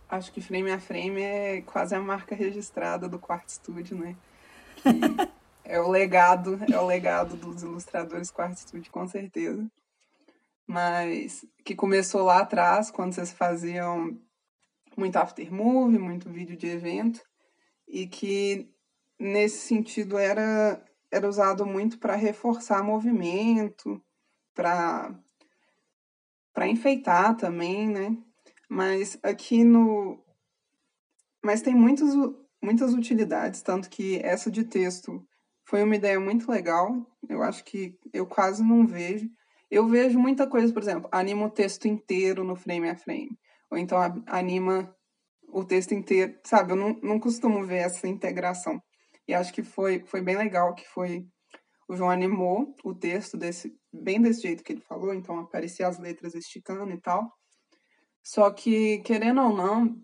[0.09, 4.17] Acho que frame a frame é quase a marca registrada do Quarto Studio, né?
[5.63, 9.67] é o legado, é o legado dos ilustradores Quarto Studio, com certeza.
[10.67, 14.19] Mas que começou lá atrás, quando vocês faziam
[14.97, 17.23] muito aftermovie, muito vídeo de evento,
[17.87, 18.69] e que
[19.19, 24.03] nesse sentido era, era usado muito para reforçar movimento,
[24.55, 25.15] para
[26.57, 28.17] para enfeitar também, né?
[28.67, 30.25] Mas aqui no.
[31.45, 32.15] Mas tem muitos,
[32.63, 35.23] muitas utilidades, tanto que essa de texto
[35.67, 37.07] foi uma ideia muito legal.
[37.29, 39.31] Eu acho que eu quase não vejo.
[39.71, 43.37] Eu vejo muita coisa, por exemplo, anima o texto inteiro no frame a frame.
[43.71, 44.95] Ou então anima
[45.49, 46.39] o texto inteiro.
[46.45, 48.81] Sabe, eu não, não costumo ver essa integração.
[49.27, 51.27] E acho que foi, foi bem legal que foi.
[51.89, 55.99] O João animou o texto desse, bem desse jeito que ele falou, então aparecia as
[55.99, 57.33] letras esticando e tal.
[58.25, 59.97] Só que, querendo ou não,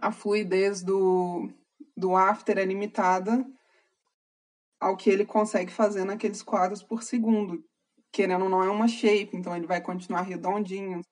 [0.00, 1.48] a fluidez do,
[1.96, 3.44] do after é limitada
[4.80, 7.64] ao que ele consegue fazer naqueles quadros por segundo.
[8.12, 11.02] Querendo ou não, é uma shape, então ele vai continuar redondinho.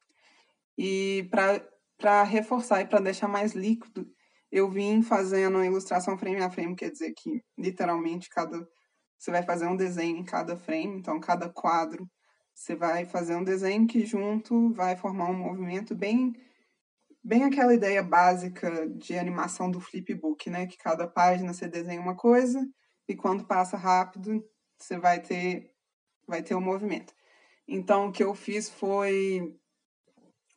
[0.78, 4.06] E para reforçar e para deixar mais líquido,
[4.50, 8.66] eu vim fazendo a ilustração frame a frame, quer dizer que literalmente cada
[9.18, 12.08] você vai fazer um desenho em cada frame, então cada quadro
[12.54, 16.34] você vai fazer um desenho que junto vai formar um movimento bem
[17.22, 20.66] bem aquela ideia básica de animação do flipbook, né?
[20.66, 22.68] Que cada página você desenha uma coisa
[23.08, 24.44] e quando passa rápido
[24.78, 25.73] você vai ter
[26.26, 27.14] vai ter um movimento.
[27.66, 29.54] Então o que eu fiz foi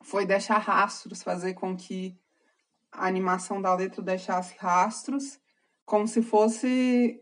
[0.03, 2.17] foi deixar rastros, fazer com que
[2.91, 5.39] a animação da letra deixasse rastros,
[5.86, 7.21] como se fosse,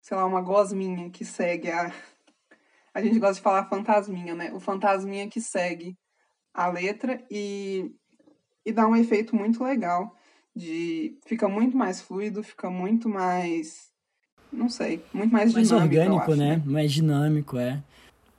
[0.00, 1.92] sei lá, uma gosminha que segue a,
[2.96, 4.52] a gente gosta de falar fantasminha, né?
[4.54, 5.98] O fantasminha que segue
[6.54, 7.94] a letra e,
[8.64, 10.16] e dá um efeito muito legal.
[10.54, 13.92] De, fica muito mais fluido, fica muito mais.
[14.52, 15.72] Não sei, muito mais dinâmico.
[15.72, 16.56] Mais orgânico, acho, né?
[16.56, 16.62] né?
[16.64, 17.82] Mais dinâmico, é.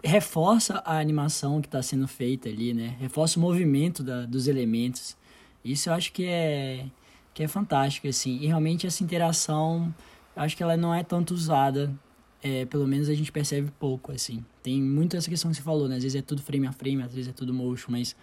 [0.03, 2.95] Reforça a animação que está sendo feita ali, né?
[2.99, 5.17] Reforça o movimento da, dos elementos.
[5.63, 6.85] Isso eu acho que é,
[7.33, 8.37] que é fantástico, assim.
[8.41, 9.93] E realmente essa interação,
[10.35, 11.93] acho que ela não é tanto usada
[12.41, 14.43] é, pelo menos a gente percebe pouco, assim.
[14.61, 15.97] Tem muito essa questão que você falou, né?
[15.97, 18.15] Às vezes é tudo frame a frame, às vezes é tudo motion, mas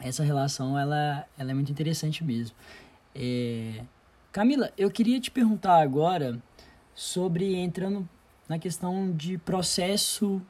[0.00, 2.54] essa relação, ela, ela é muito interessante mesmo.
[3.14, 3.82] É...
[4.32, 6.42] Camila, eu queria te perguntar agora
[6.94, 8.08] sobre, entrando
[8.48, 10.40] na questão de processo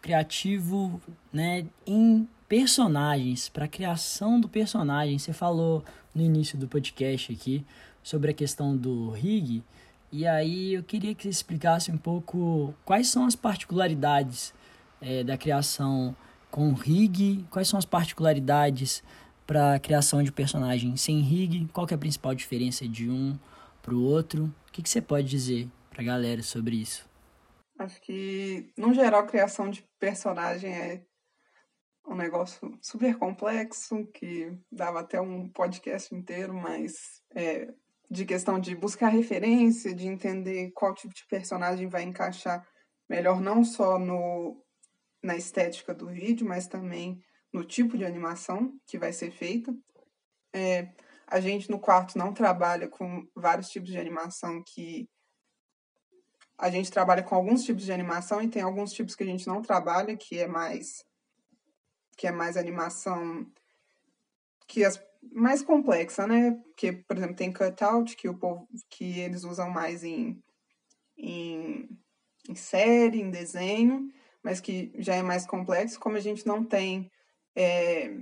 [0.00, 1.00] criativo,
[1.32, 5.18] né, em personagens, para a criação do personagem.
[5.18, 5.84] Você falou
[6.14, 7.64] no início do podcast aqui
[8.02, 9.62] sobre a questão do rig,
[10.12, 14.54] e aí eu queria que você explicasse um pouco quais são as particularidades
[15.00, 16.14] é, da criação
[16.50, 19.02] com rig, quais são as particularidades
[19.46, 23.36] para a criação de personagem sem rig, qual é a principal diferença de um
[23.82, 24.44] para o outro.
[24.68, 27.08] O que, que você pode dizer para a galera sobre isso?
[27.78, 31.02] Acho que, no geral, a criação de personagem é
[32.06, 37.72] um negócio super complexo que dava até um podcast inteiro, mas é,
[38.10, 42.66] de questão de buscar referência, de entender qual tipo de personagem vai encaixar
[43.08, 44.62] melhor não só no,
[45.22, 49.74] na estética do vídeo, mas também no tipo de animação que vai ser feita.
[50.54, 50.90] É,
[51.26, 55.08] a gente no quarto não trabalha com vários tipos de animação que
[56.58, 59.46] a gente trabalha com alguns tipos de animação e tem alguns tipos que a gente
[59.46, 61.04] não trabalha, que é mais
[62.16, 63.46] que é mais animação
[64.66, 65.02] que as
[65.32, 66.52] mais complexa, né?
[66.52, 70.40] Porque, por exemplo, tem cutout que o povo que eles usam mais em,
[71.16, 71.88] em,
[72.48, 74.08] em série, em desenho,
[74.42, 77.10] mas que já é mais complexo, como a gente não tem
[77.56, 78.14] é,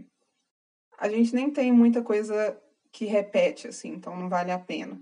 [0.99, 2.61] a gente nem tem muita coisa
[2.93, 5.01] que repete, assim, então não vale a pena.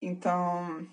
[0.00, 0.86] Então,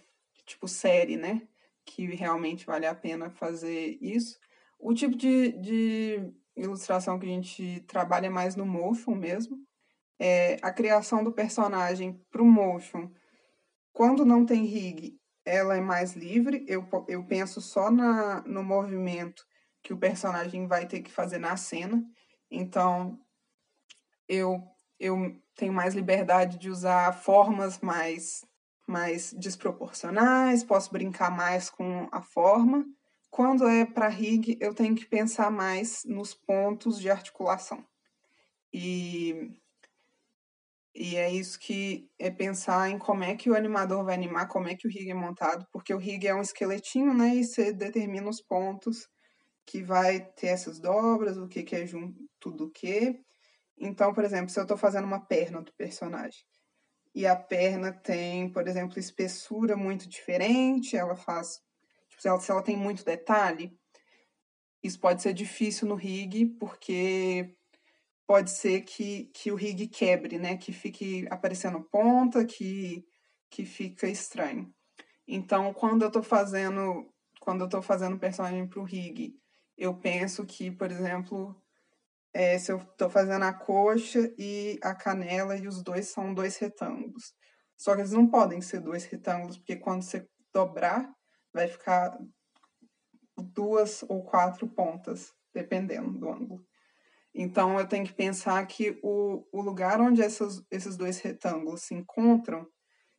[0.47, 1.47] tipo série, né?
[1.85, 4.39] Que realmente vale a pena fazer isso.
[4.79, 9.57] O tipo de, de ilustração que a gente trabalha mais no motion mesmo.
[10.19, 13.11] É, a criação do personagem para o motion,
[13.93, 16.65] quando não tem rig, ela é mais livre.
[16.67, 19.45] Eu, eu penso só na, no movimento
[19.83, 22.03] que o personagem vai ter que fazer na cena.
[22.49, 23.19] Então,
[24.27, 24.61] eu,
[24.99, 28.45] eu tenho mais liberdade de usar formas mais,
[28.87, 32.85] mais desproporcionais, posso brincar mais com a forma.
[33.29, 37.85] Quando é para rig, eu tenho que pensar mais nos pontos de articulação.
[38.73, 39.51] E,
[40.95, 44.69] e é isso que é pensar em como é que o animador vai animar, como
[44.69, 47.35] é que o rig é montado, porque o rig é um esqueletinho, né?
[47.35, 49.07] E você determina os pontos
[49.65, 53.19] que vai ter essas dobras, o que, que é junto do que.
[53.77, 56.41] Então, por exemplo, se eu estou fazendo uma perna do personagem
[57.17, 61.61] e a perna tem, por exemplo, espessura muito diferente, ela faz
[62.17, 63.77] Tipo, se ela, se ela tem muito detalhe,
[64.83, 67.55] isso pode ser difícil no rig, porque
[68.25, 70.57] pode ser que, que o rig quebre, né?
[70.57, 73.05] Que fique aparecendo ponta, que,
[73.49, 74.73] que fica estranho.
[75.27, 79.35] Então, quando eu tô fazendo, quando eu tô fazendo personagem pro rig,
[79.77, 81.55] eu penso que, por exemplo,
[82.33, 86.57] é, se eu tô fazendo a coxa e a canela e os dois são dois
[86.57, 87.33] retângulos.
[87.77, 91.11] Só que eles não podem ser dois retângulos, porque quando você dobrar,
[91.53, 92.17] vai ficar
[93.37, 96.65] duas ou quatro pontas, dependendo do ângulo.
[97.33, 101.93] Então, eu tenho que pensar que o, o lugar onde essas, esses dois retângulos se
[101.93, 102.67] encontram,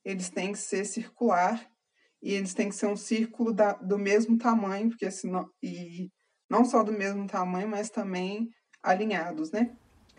[0.04, 1.70] eles têm que ser circular
[2.20, 6.10] e eles têm que ser um círculo da, do mesmo tamanho, porque senão, e
[6.50, 8.48] não só do mesmo tamanho, mas também
[8.82, 9.70] alinhados, né?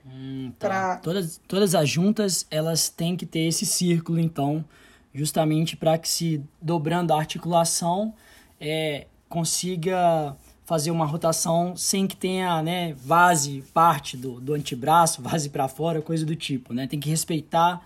[0.05, 0.68] Hum, tá.
[0.68, 0.95] pra...
[0.97, 4.64] todas, todas as juntas, elas têm que ter esse círculo, então,
[5.14, 8.14] justamente para que se dobrando a articulação
[8.60, 10.36] é, consiga
[10.66, 16.01] fazer uma rotação sem que tenha né, vase parte do, do antebraço, vase para fora,
[16.01, 16.88] coisa do tipo, né?
[16.88, 17.84] Tem que respeitar.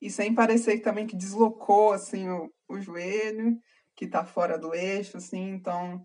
[0.00, 3.56] E sem parecer também que deslocou assim o, o joelho,
[3.94, 6.04] que está fora do eixo, assim, então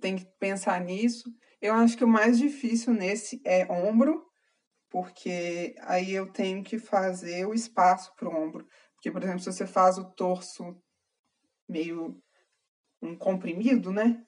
[0.00, 1.30] tem que pensar nisso.
[1.60, 4.26] Eu acho que o mais difícil nesse é ombro,
[4.88, 8.66] porque aí eu tenho que fazer o espaço para o ombro.
[8.94, 10.74] Porque, por exemplo, se você faz o torso
[11.68, 12.18] meio
[13.02, 14.22] um comprimido, né?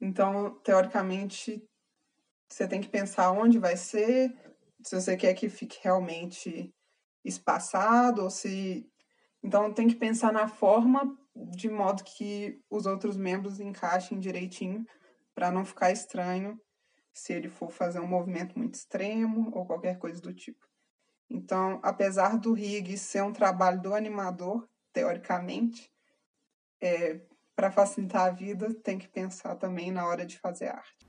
[0.00, 1.62] Então, teoricamente,
[2.48, 4.32] você tem que pensar onde vai ser,
[4.82, 6.72] se você quer que fique realmente
[7.24, 8.88] espaçado ou se.
[9.42, 14.84] Então, tem que pensar na forma de modo que os outros membros encaixem direitinho
[15.40, 16.60] para não ficar estranho
[17.14, 20.68] se ele for fazer um movimento muito extremo ou qualquer coisa do tipo.
[21.30, 25.90] Então, apesar do rig ser um trabalho do animador, teoricamente,
[26.78, 27.22] é,
[27.56, 31.08] para facilitar a vida, tem que pensar também na hora de fazer arte.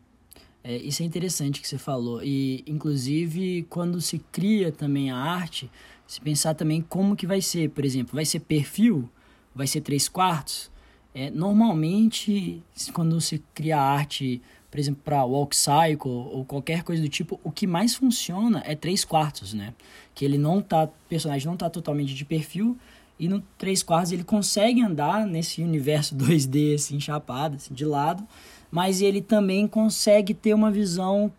[0.63, 2.23] É, isso é interessante que você falou.
[2.23, 5.69] E, inclusive, quando se cria também a arte,
[6.07, 7.69] se pensar também como que vai ser.
[7.71, 9.09] Por exemplo, vai ser perfil?
[9.53, 10.70] Vai ser três quartos?
[11.13, 14.41] É, normalmente, quando se cria arte
[14.71, 18.73] por exemplo, para walk cycle ou qualquer coisa do tipo, o que mais funciona é
[18.73, 19.73] três quartos, né?
[20.15, 22.77] Que ele não tá, o personagem não tá totalmente de perfil
[23.19, 28.25] e no três quartos ele consegue andar nesse universo 2D assim, chapado, assim, de lado,
[28.71, 31.29] mas ele também consegue ter uma visão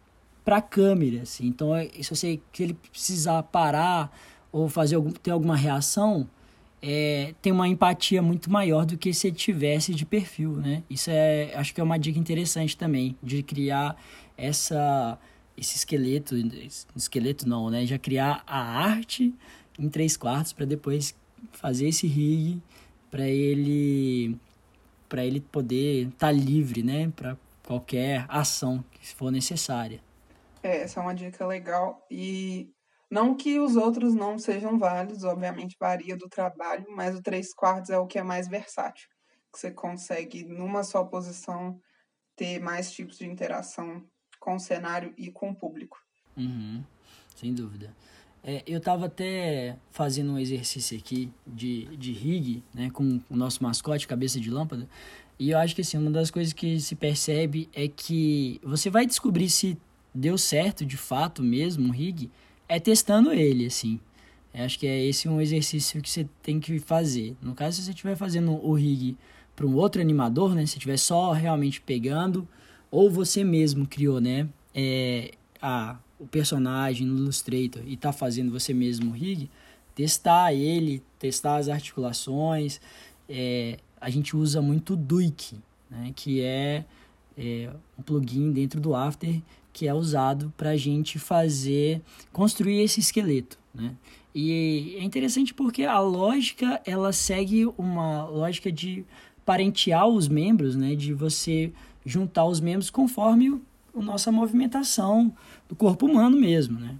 [0.44, 1.46] para a câmera, assim.
[1.46, 4.14] Então, é, se você se ele precisar parar
[4.52, 6.28] ou fazer algum, ter alguma reação,
[6.82, 10.82] é, tem uma empatia muito maior do que se ele tivesse de perfil, né?
[10.90, 13.96] Isso é, acho que é uma dica interessante também, de criar
[14.36, 15.16] essa,
[15.56, 16.34] esse esqueleto,
[16.96, 17.86] esqueleto não, né?
[17.86, 19.32] Já criar a arte
[19.78, 21.14] em três quartos para depois
[21.52, 22.60] fazer esse rig
[23.10, 24.36] para ele
[25.08, 27.12] para ele poder estar tá livre, né?
[27.14, 30.00] Para qualquer ação que for necessária.
[30.62, 32.04] É, essa é uma dica legal.
[32.10, 32.70] E
[33.12, 37.90] não que os outros não sejam válidos, obviamente varia do trabalho, mas o três quartos
[37.90, 39.06] é o que é mais versátil.
[39.52, 41.78] Que você consegue, numa só posição,
[42.34, 44.02] ter mais tipos de interação
[44.40, 45.98] com o cenário e com o público.
[46.34, 46.82] Uhum,
[47.36, 47.94] sem dúvida.
[48.42, 53.62] É, eu estava até fazendo um exercício aqui de, de rig, né, com o nosso
[53.62, 54.88] mascote, cabeça de lâmpada,
[55.38, 59.04] e eu acho que assim, uma das coisas que se percebe é que você vai
[59.04, 59.76] descobrir se
[60.14, 62.30] deu certo de fato mesmo o rig
[62.68, 64.00] é testando ele, assim.
[64.54, 67.34] Eu acho que é esse um exercício que você tem que fazer.
[67.40, 69.16] No caso, se você estiver fazendo o rig
[69.56, 72.46] para um outro animador, né, se estiver só realmente pegando,
[72.90, 78.74] ou você mesmo criou, né, é, a, o personagem no Illustrator e está fazendo você
[78.74, 79.50] mesmo o rig,
[79.94, 82.80] testar ele, testar as articulações.
[83.28, 85.58] É, a gente usa muito o Duik,
[85.90, 86.84] né, que é,
[87.38, 89.40] é um plugin dentro do After
[89.72, 92.02] que é usado para a gente fazer,
[92.32, 93.94] construir esse esqueleto, né?
[94.34, 99.04] E é interessante porque a lógica, ela segue uma lógica de
[99.44, 100.94] parentear os membros, né?
[100.94, 101.72] De você
[102.04, 103.62] juntar os membros conforme o,
[103.94, 105.32] a nossa movimentação
[105.68, 106.96] do corpo humano mesmo, né?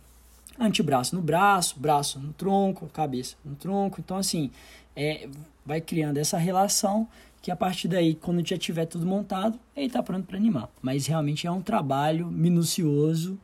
[0.58, 4.00] Antebraço no braço, braço no tronco, cabeça no tronco.
[4.00, 4.50] Então, assim,
[4.94, 5.28] é,
[5.64, 7.08] vai criando essa relação
[7.42, 10.70] que a partir daí, quando já tiver tudo montado, ele está pronto para animar.
[10.80, 13.36] Mas realmente é um trabalho minucioso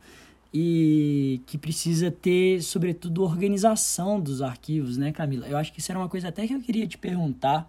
[0.55, 5.49] e que precisa ter, sobretudo, organização dos arquivos, né, Camila?
[5.49, 7.69] Eu acho que isso era uma coisa até que eu queria te perguntar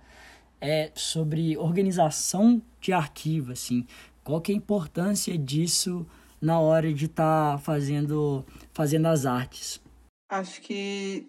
[0.61, 3.87] é sobre organização de arquivo, assim.
[4.23, 6.05] Qual que é a importância disso
[6.39, 9.81] na hora de estar tá fazendo, fazendo as artes?
[10.29, 11.27] Acho que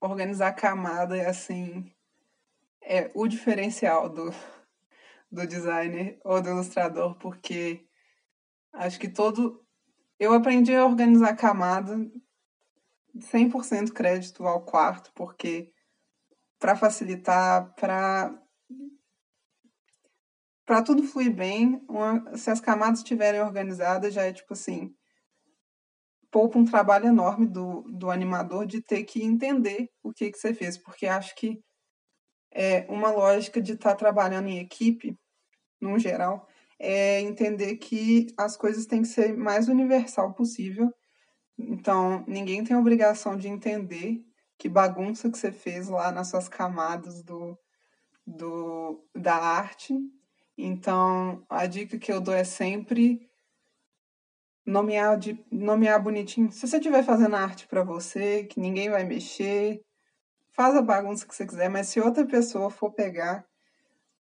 [0.00, 1.93] organizar camada é assim
[2.84, 4.32] é o diferencial do,
[5.30, 7.86] do designer ou do ilustrador, porque
[8.72, 9.62] acho que todo.
[10.18, 11.98] Eu aprendi a organizar camada
[13.16, 15.72] 100% crédito ao quarto, porque
[16.58, 18.40] para facilitar, para
[20.64, 24.94] para tudo fluir bem, uma, se as camadas estiverem organizadas, já é tipo assim,
[26.30, 30.54] poupa um trabalho enorme do, do animador de ter que entender o que, que você
[30.54, 31.62] fez, porque acho que
[32.54, 35.18] é, uma lógica de estar tá trabalhando em equipe,
[35.80, 36.48] no geral,
[36.78, 40.92] é entender que as coisas têm que ser mais universal possível.
[41.58, 44.24] Então, ninguém tem a obrigação de entender
[44.56, 47.58] que bagunça que você fez lá nas suas camadas do,
[48.26, 49.94] do, da arte.
[50.56, 53.28] Então, a dica que eu dou é sempre
[54.64, 56.50] nomear, de, nomear bonitinho.
[56.50, 59.82] Se você estiver fazendo arte para você, que ninguém vai mexer,
[60.54, 63.44] faz a bagunça que você quiser, mas se outra pessoa for pegar,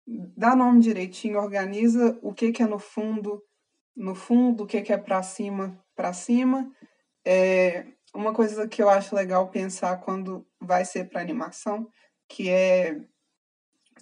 [0.08, 3.44] dá nome direitinho, organiza o que, que é no fundo,
[3.96, 6.72] no fundo, o que, que é para cima, para cima.
[7.26, 11.88] É uma coisa que eu acho legal pensar quando vai ser para animação,
[12.28, 13.02] que é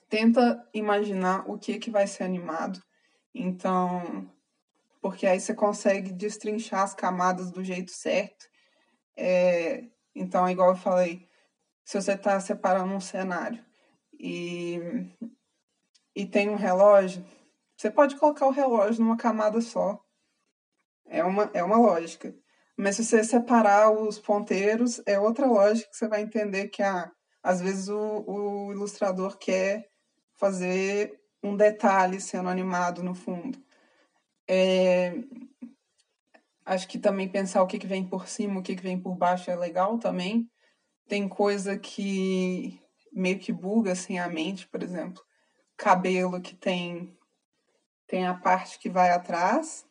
[0.10, 2.82] tenta imaginar o que, que vai ser animado.
[3.34, 4.30] Então,
[5.02, 8.46] porque aí você consegue destrinchar as camadas do jeito certo.
[9.16, 9.84] É,
[10.16, 11.29] então, igual eu falei,
[11.90, 13.66] se você está separando um cenário
[14.14, 14.80] e,
[16.16, 17.26] e tem um relógio,
[17.76, 20.00] você pode colocar o relógio numa camada só.
[21.08, 22.32] É uma, é uma lógica.
[22.78, 27.12] Mas se você separar os ponteiros, é outra lógica que você vai entender que ah,
[27.42, 29.90] às vezes o, o ilustrador quer
[30.36, 33.58] fazer um detalhe sendo animado no fundo.
[34.48, 35.16] É,
[36.64, 39.16] acho que também pensar o que, que vem por cima, o que, que vem por
[39.16, 40.48] baixo é legal também
[41.10, 42.80] tem coisa que
[43.12, 45.22] meio que buga assim a mente, por exemplo,
[45.76, 47.18] cabelo que tem
[48.08, 49.86] tem a parte que vai atrás,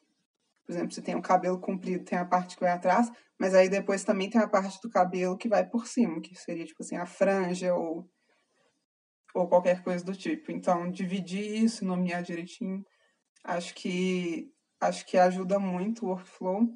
[0.64, 3.68] por exemplo, se tem um cabelo comprido, tem a parte que vai atrás, mas aí
[3.68, 6.96] depois também tem a parte do cabelo que vai por cima, que seria tipo assim
[6.96, 8.08] a franja ou
[9.34, 10.50] ou qualquer coisa do tipo.
[10.50, 12.84] Então, dividir isso, nomear direitinho,
[13.44, 16.68] acho que acho que ajuda muito o workflow.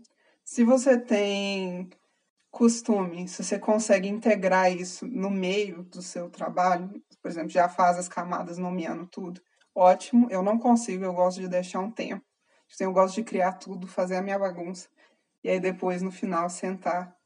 [0.45, 1.91] Se você tem
[2.53, 7.99] costume, se você consegue integrar isso no meio do seu trabalho, por exemplo, já faz
[7.99, 9.41] as camadas nomeando tudo,
[9.75, 10.29] ótimo.
[10.31, 12.25] Eu não consigo, eu gosto de deixar um tempo.
[12.73, 14.89] Então, eu gosto de criar tudo, fazer a minha bagunça.
[15.43, 17.17] E aí depois, no final, sentar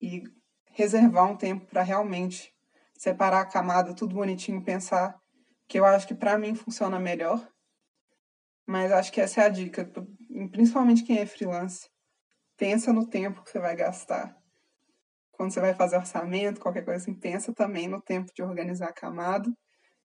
[0.00, 0.24] e
[0.72, 2.54] reservar um tempo para realmente
[2.96, 5.18] separar a camada, tudo bonitinho, pensar
[5.66, 7.46] que eu acho que para mim funciona melhor.
[8.66, 9.90] Mas acho que essa é a dica,
[10.52, 11.88] principalmente quem é freelance.
[12.58, 14.39] Pensa no tempo que você vai gastar
[15.40, 18.92] quando você vai fazer orçamento, qualquer coisa assim, pensa também no tempo de organizar a
[18.92, 19.50] camada,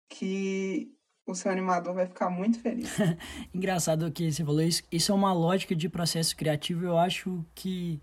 [0.07, 0.91] que
[1.25, 2.87] o seu animador vai ficar muito feliz.
[3.51, 4.83] Engraçado que você falou isso.
[4.91, 7.99] Isso é uma lógica de processo criativo, eu acho que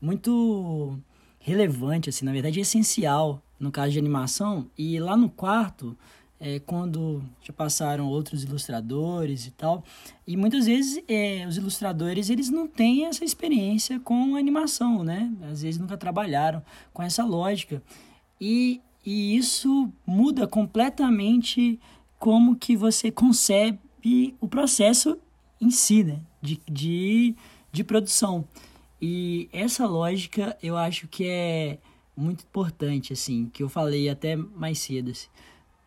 [0.00, 0.98] muito
[1.38, 4.68] relevante, assim, na verdade essencial no caso de animação.
[4.76, 5.96] E lá no quarto,
[6.44, 9.84] é, quando já passaram outros ilustradores e tal,
[10.26, 15.32] e muitas vezes é, os ilustradores eles não têm essa experiência com animação, né?
[15.48, 16.60] Às vezes nunca trabalharam
[16.92, 17.80] com essa lógica.
[18.40, 21.78] E, e isso muda completamente
[22.18, 25.16] como que você concebe o processo
[25.60, 26.18] em si, né?
[26.40, 27.36] De, de,
[27.70, 28.44] de produção.
[29.00, 31.78] E essa lógica eu acho que é
[32.16, 35.12] muito importante, assim, que eu falei até mais cedo.
[35.12, 35.28] Assim.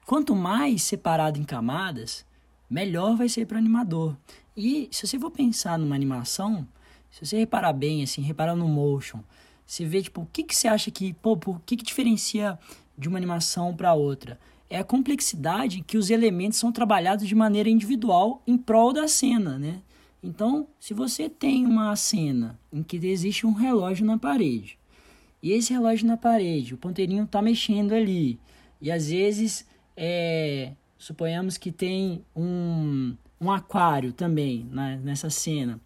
[0.06, 2.26] Quanto mais separado em camadas,
[2.70, 4.16] melhor vai ser para o animador.
[4.56, 6.68] E se você for pensar numa animação,
[7.10, 9.20] se você reparar bem, assim, reparar no motion,
[9.66, 12.58] você vê, tipo, o que, que você acha que, pô, o que, que diferencia
[12.98, 14.40] de uma animação para outra?
[14.70, 19.60] é a complexidade que os elementos são trabalhados de maneira individual em prol da cena,
[19.60, 19.82] né?
[20.24, 24.78] Então, se você tem uma cena em que existe um relógio na parede,
[25.42, 28.40] e esse relógio na parede, o ponteirinho está mexendo ali,
[28.82, 35.80] e às vezes, é, suponhamos que tem um, um aquário também né, nessa cena.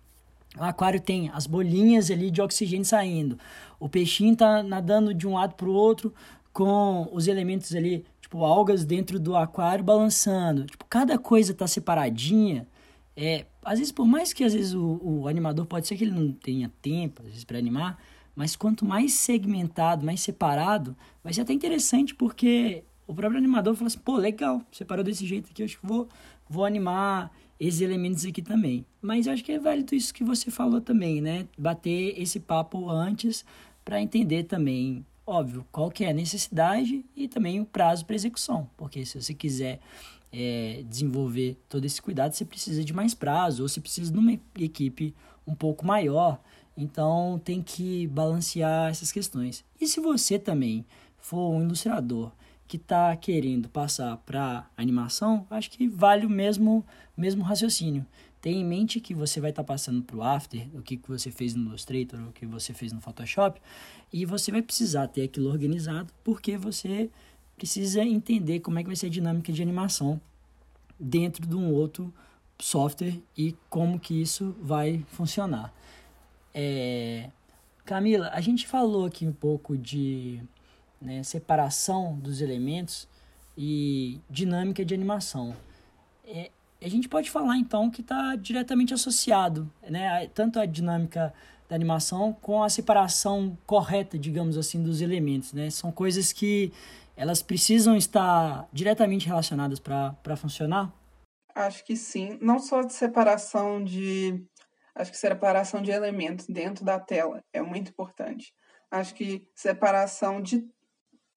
[0.57, 3.37] O aquário tem as bolinhas ali de oxigênio saindo,
[3.79, 6.13] o peixinho está nadando de um lado para o outro
[6.51, 10.65] com os elementos ali tipo, algas dentro do aquário balançando.
[10.65, 12.67] Tipo, cada coisa tá separadinha.
[13.15, 16.11] É, às vezes, por mais que às vezes o, o animador pode ser que ele
[16.11, 18.01] não tenha tempo, às vezes, para animar,
[18.35, 23.87] mas quanto mais segmentado, mais separado, vai ser até interessante, porque o próprio animador fala
[23.87, 26.07] assim, pô, legal, separou desse jeito aqui, eu acho que vou,
[26.47, 28.85] vou animar esses elementos aqui também.
[29.01, 31.47] Mas eu acho que é válido isso que você falou também, né?
[31.57, 33.43] Bater esse papo antes
[33.83, 38.69] para entender também óbvio, qual que é a necessidade e também o prazo para execução,
[38.75, 39.79] porque se você quiser
[40.31, 44.33] é, desenvolver todo esse cuidado, você precisa de mais prazo, ou você precisa de uma
[44.59, 46.39] equipe um pouco maior,
[46.75, 49.63] então tem que balancear essas questões.
[49.79, 50.83] E se você também
[51.17, 52.31] for um ilustrador
[52.69, 56.85] que está querendo passar para animação, acho que vale o mesmo,
[57.17, 58.05] mesmo raciocínio.
[58.39, 61.09] Tenha em mente que você vai estar tá passando para o After, o que, que
[61.09, 63.59] você fez no Illustrator, o que você fez no Photoshop,
[64.13, 67.09] e você vai precisar ter aquilo organizado, porque você
[67.57, 70.21] precisa entender como é que vai ser a dinâmica de animação
[70.99, 72.13] dentro de um outro
[72.59, 75.73] software e como que isso vai funcionar.
[76.53, 77.31] É...
[77.83, 80.39] Camila, a gente falou aqui um pouco de
[81.01, 83.07] né, separação dos elementos
[83.57, 85.55] e dinâmica de animação.
[86.25, 91.33] É, a gente pode falar então que está diretamente associado, né, tanto a dinâmica
[91.67, 95.69] da animação com a separação correta, digamos assim, dos elementos, né?
[95.69, 96.73] São coisas que
[97.15, 100.91] elas precisam estar diretamente relacionadas para funcionar?
[101.53, 104.43] Acho que sim, não só de separação de
[104.95, 108.53] acho que separação de elementos dentro da tela é muito importante.
[108.89, 110.67] Acho que separação de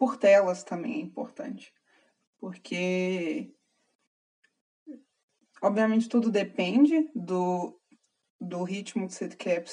[0.03, 1.73] por telas também é importante.
[2.41, 3.55] Porque
[5.63, 7.81] Obviamente, tudo depende do,
[8.41, 9.65] do ritmo que você quer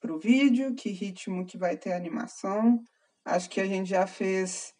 [0.00, 2.80] para o vídeo, que ritmo que vai ter a animação.
[3.24, 4.72] Acho que a gente já fez.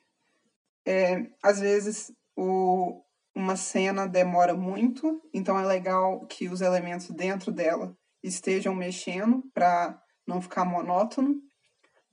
[0.86, 3.02] É, às vezes, o,
[3.34, 7.92] uma cena demora muito, então é legal que os elementos dentro dela
[8.22, 11.42] estejam mexendo para não ficar monótono.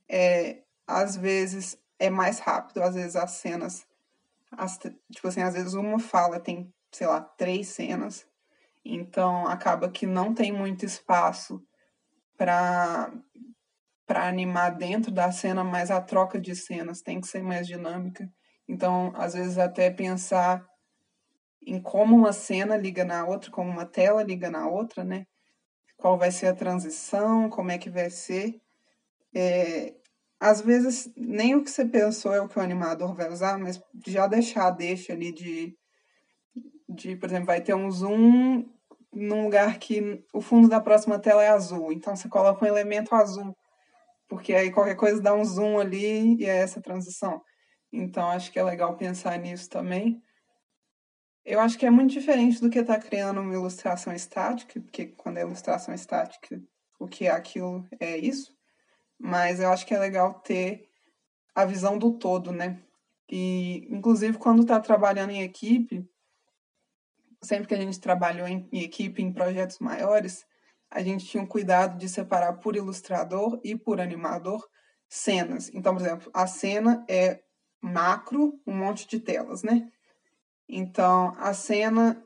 [0.08, 3.86] É, às vezes é mais rápido, às vezes as cenas,
[4.50, 4.78] as,
[5.12, 8.26] tipo assim, às vezes uma fala tem, sei lá, três cenas,
[8.84, 11.62] então acaba que não tem muito espaço
[12.36, 13.12] para
[14.06, 18.28] para animar dentro da cena, mas a troca de cenas tem que ser mais dinâmica.
[18.66, 20.66] Então, às vezes até pensar
[21.64, 25.26] em como uma cena liga na outra, como uma tela liga na outra, né?
[25.96, 28.60] Qual vai ser a transição, como é que vai ser.
[29.32, 29.94] É,
[30.40, 33.80] às vezes, nem o que você pensou é o que o animador vai usar, mas
[34.06, 35.76] já deixar deixa ali de
[36.92, 38.68] de, por exemplo, vai ter um zoom
[39.12, 41.92] num lugar que o fundo da próxima tela é azul.
[41.92, 43.56] Então você coloca um elemento azul,
[44.28, 47.40] porque aí qualquer coisa dá um zoom ali e é essa transição.
[47.92, 50.20] Então acho que é legal pensar nisso também.
[51.44, 55.06] Eu acho que é muito diferente do que estar tá criando uma ilustração estática, porque
[55.06, 56.60] quando é ilustração estática,
[56.98, 58.52] o que é aquilo é isso.
[59.20, 60.88] Mas eu acho que é legal ter
[61.54, 62.80] a visão do todo, né?
[63.28, 66.08] E, inclusive, quando está trabalhando em equipe,
[67.42, 70.46] sempre que a gente trabalhou em, em equipe, em projetos maiores,
[70.90, 74.66] a gente tinha um cuidado de separar por ilustrador e por animador
[75.08, 75.70] cenas.
[75.74, 77.42] Então, por exemplo, a cena é
[77.80, 79.90] macro, um monte de telas, né?
[80.66, 82.24] Então, a cena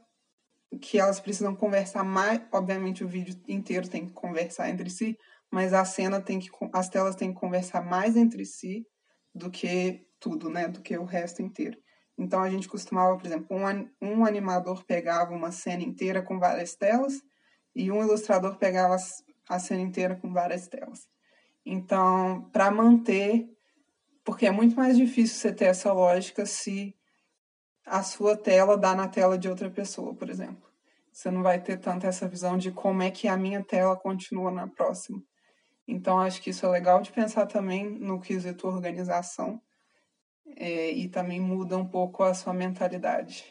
[0.81, 2.41] que elas precisam conversar mais.
[2.53, 5.19] Obviamente, o vídeo inteiro tem que conversar entre si,
[5.55, 6.51] mas a cena tem que.
[6.73, 8.85] As telas têm que conversar mais entre si
[9.33, 10.67] do que tudo, né?
[10.67, 11.79] Do que o resto inteiro.
[12.19, 16.75] Então a gente costumava, por exemplo, um, um animador pegava uma cena inteira com várias
[16.75, 17.23] telas
[17.73, 18.97] e um ilustrador pegava
[19.49, 21.07] a cena inteira com várias telas.
[21.65, 23.49] Então, para manter,
[24.25, 26.97] porque é muito mais difícil você ter essa lógica se
[27.87, 30.69] a sua tela dá na tela de outra pessoa, por exemplo.
[31.13, 34.51] Você não vai ter tanto essa visão de como é que a minha tela continua
[34.51, 35.23] na próxima.
[35.87, 39.61] Então, acho que isso é legal de pensar também no quesito organização
[40.57, 43.45] é, e também muda um pouco a sua mentalidade.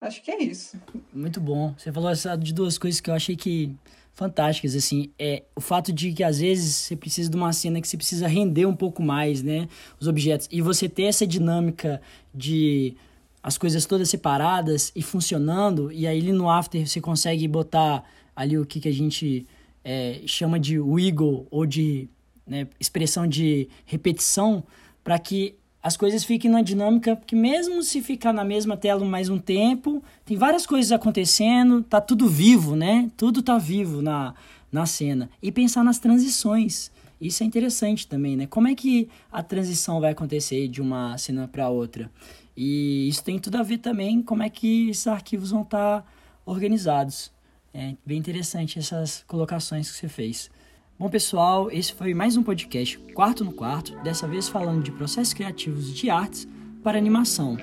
[0.00, 0.80] Acho que é isso.
[1.12, 1.74] Muito bom.
[1.76, 3.74] Você falou de duas coisas que eu achei que
[4.12, 7.88] fantásticas, assim, é o fato de que às vezes você precisa de uma cena que
[7.88, 9.68] você precisa render um pouco mais, né,
[9.98, 12.02] os objetos, e você ter essa dinâmica
[12.34, 12.94] de
[13.42, 18.04] as coisas todas separadas e funcionando, e aí no after você consegue botar
[18.36, 19.46] ali o que, que a gente
[19.84, 22.08] é, chama de wiggle ou de
[22.46, 24.62] né, expressão de repetição,
[25.02, 29.30] para que as coisas fiquem numa dinâmica que mesmo se ficar na mesma tela mais
[29.30, 33.10] um tempo, tem várias coisas acontecendo, tá tudo vivo, né?
[33.16, 34.34] Tudo tá vivo na,
[34.70, 35.30] na cena.
[35.42, 36.90] E pensar nas transições.
[37.18, 38.46] Isso é interessante também, né?
[38.46, 42.10] Como é que a transição vai acontecer de uma cena para outra?
[42.56, 46.06] E isso tem tudo a ver também como é que esses arquivos vão estar tá
[46.44, 47.32] organizados.
[47.72, 50.50] É bem interessante essas colocações que você fez.
[50.98, 55.32] Bom, pessoal, esse foi mais um podcast Quarto no Quarto, dessa vez falando de processos
[55.32, 56.48] criativos de artes
[56.82, 57.56] para animação.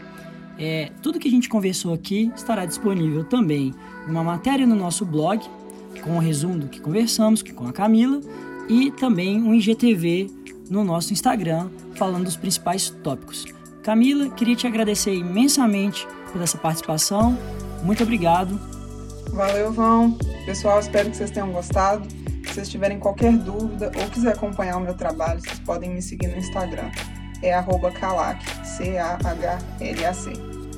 [0.57, 3.73] É, tudo que a gente conversou aqui estará disponível também
[4.07, 5.43] uma matéria no nosso blog,
[6.01, 8.21] com o um resumo do que conversamos com a Camila,
[8.69, 10.31] e também um IGTV
[10.69, 13.45] no nosso Instagram, falando dos principais tópicos.
[13.83, 17.37] Camila, queria te agradecer imensamente por essa participação.
[17.83, 18.76] Muito obrigado.
[19.31, 20.17] Valeu, Vão.
[20.45, 22.07] Pessoal, espero que vocês tenham gostado
[22.57, 26.37] vocês tiverem qualquer dúvida ou quiser acompanhar o meu trabalho, vocês podem me seguir no
[26.37, 26.89] Instagram.
[27.43, 30.33] É arroba Calac, C-A-H-L-A-C.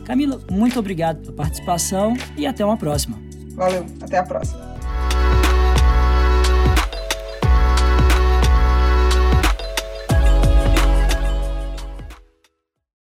[0.05, 3.17] Camila, muito obrigado pela participação e até uma próxima.
[3.53, 4.68] Valeu, até a próxima.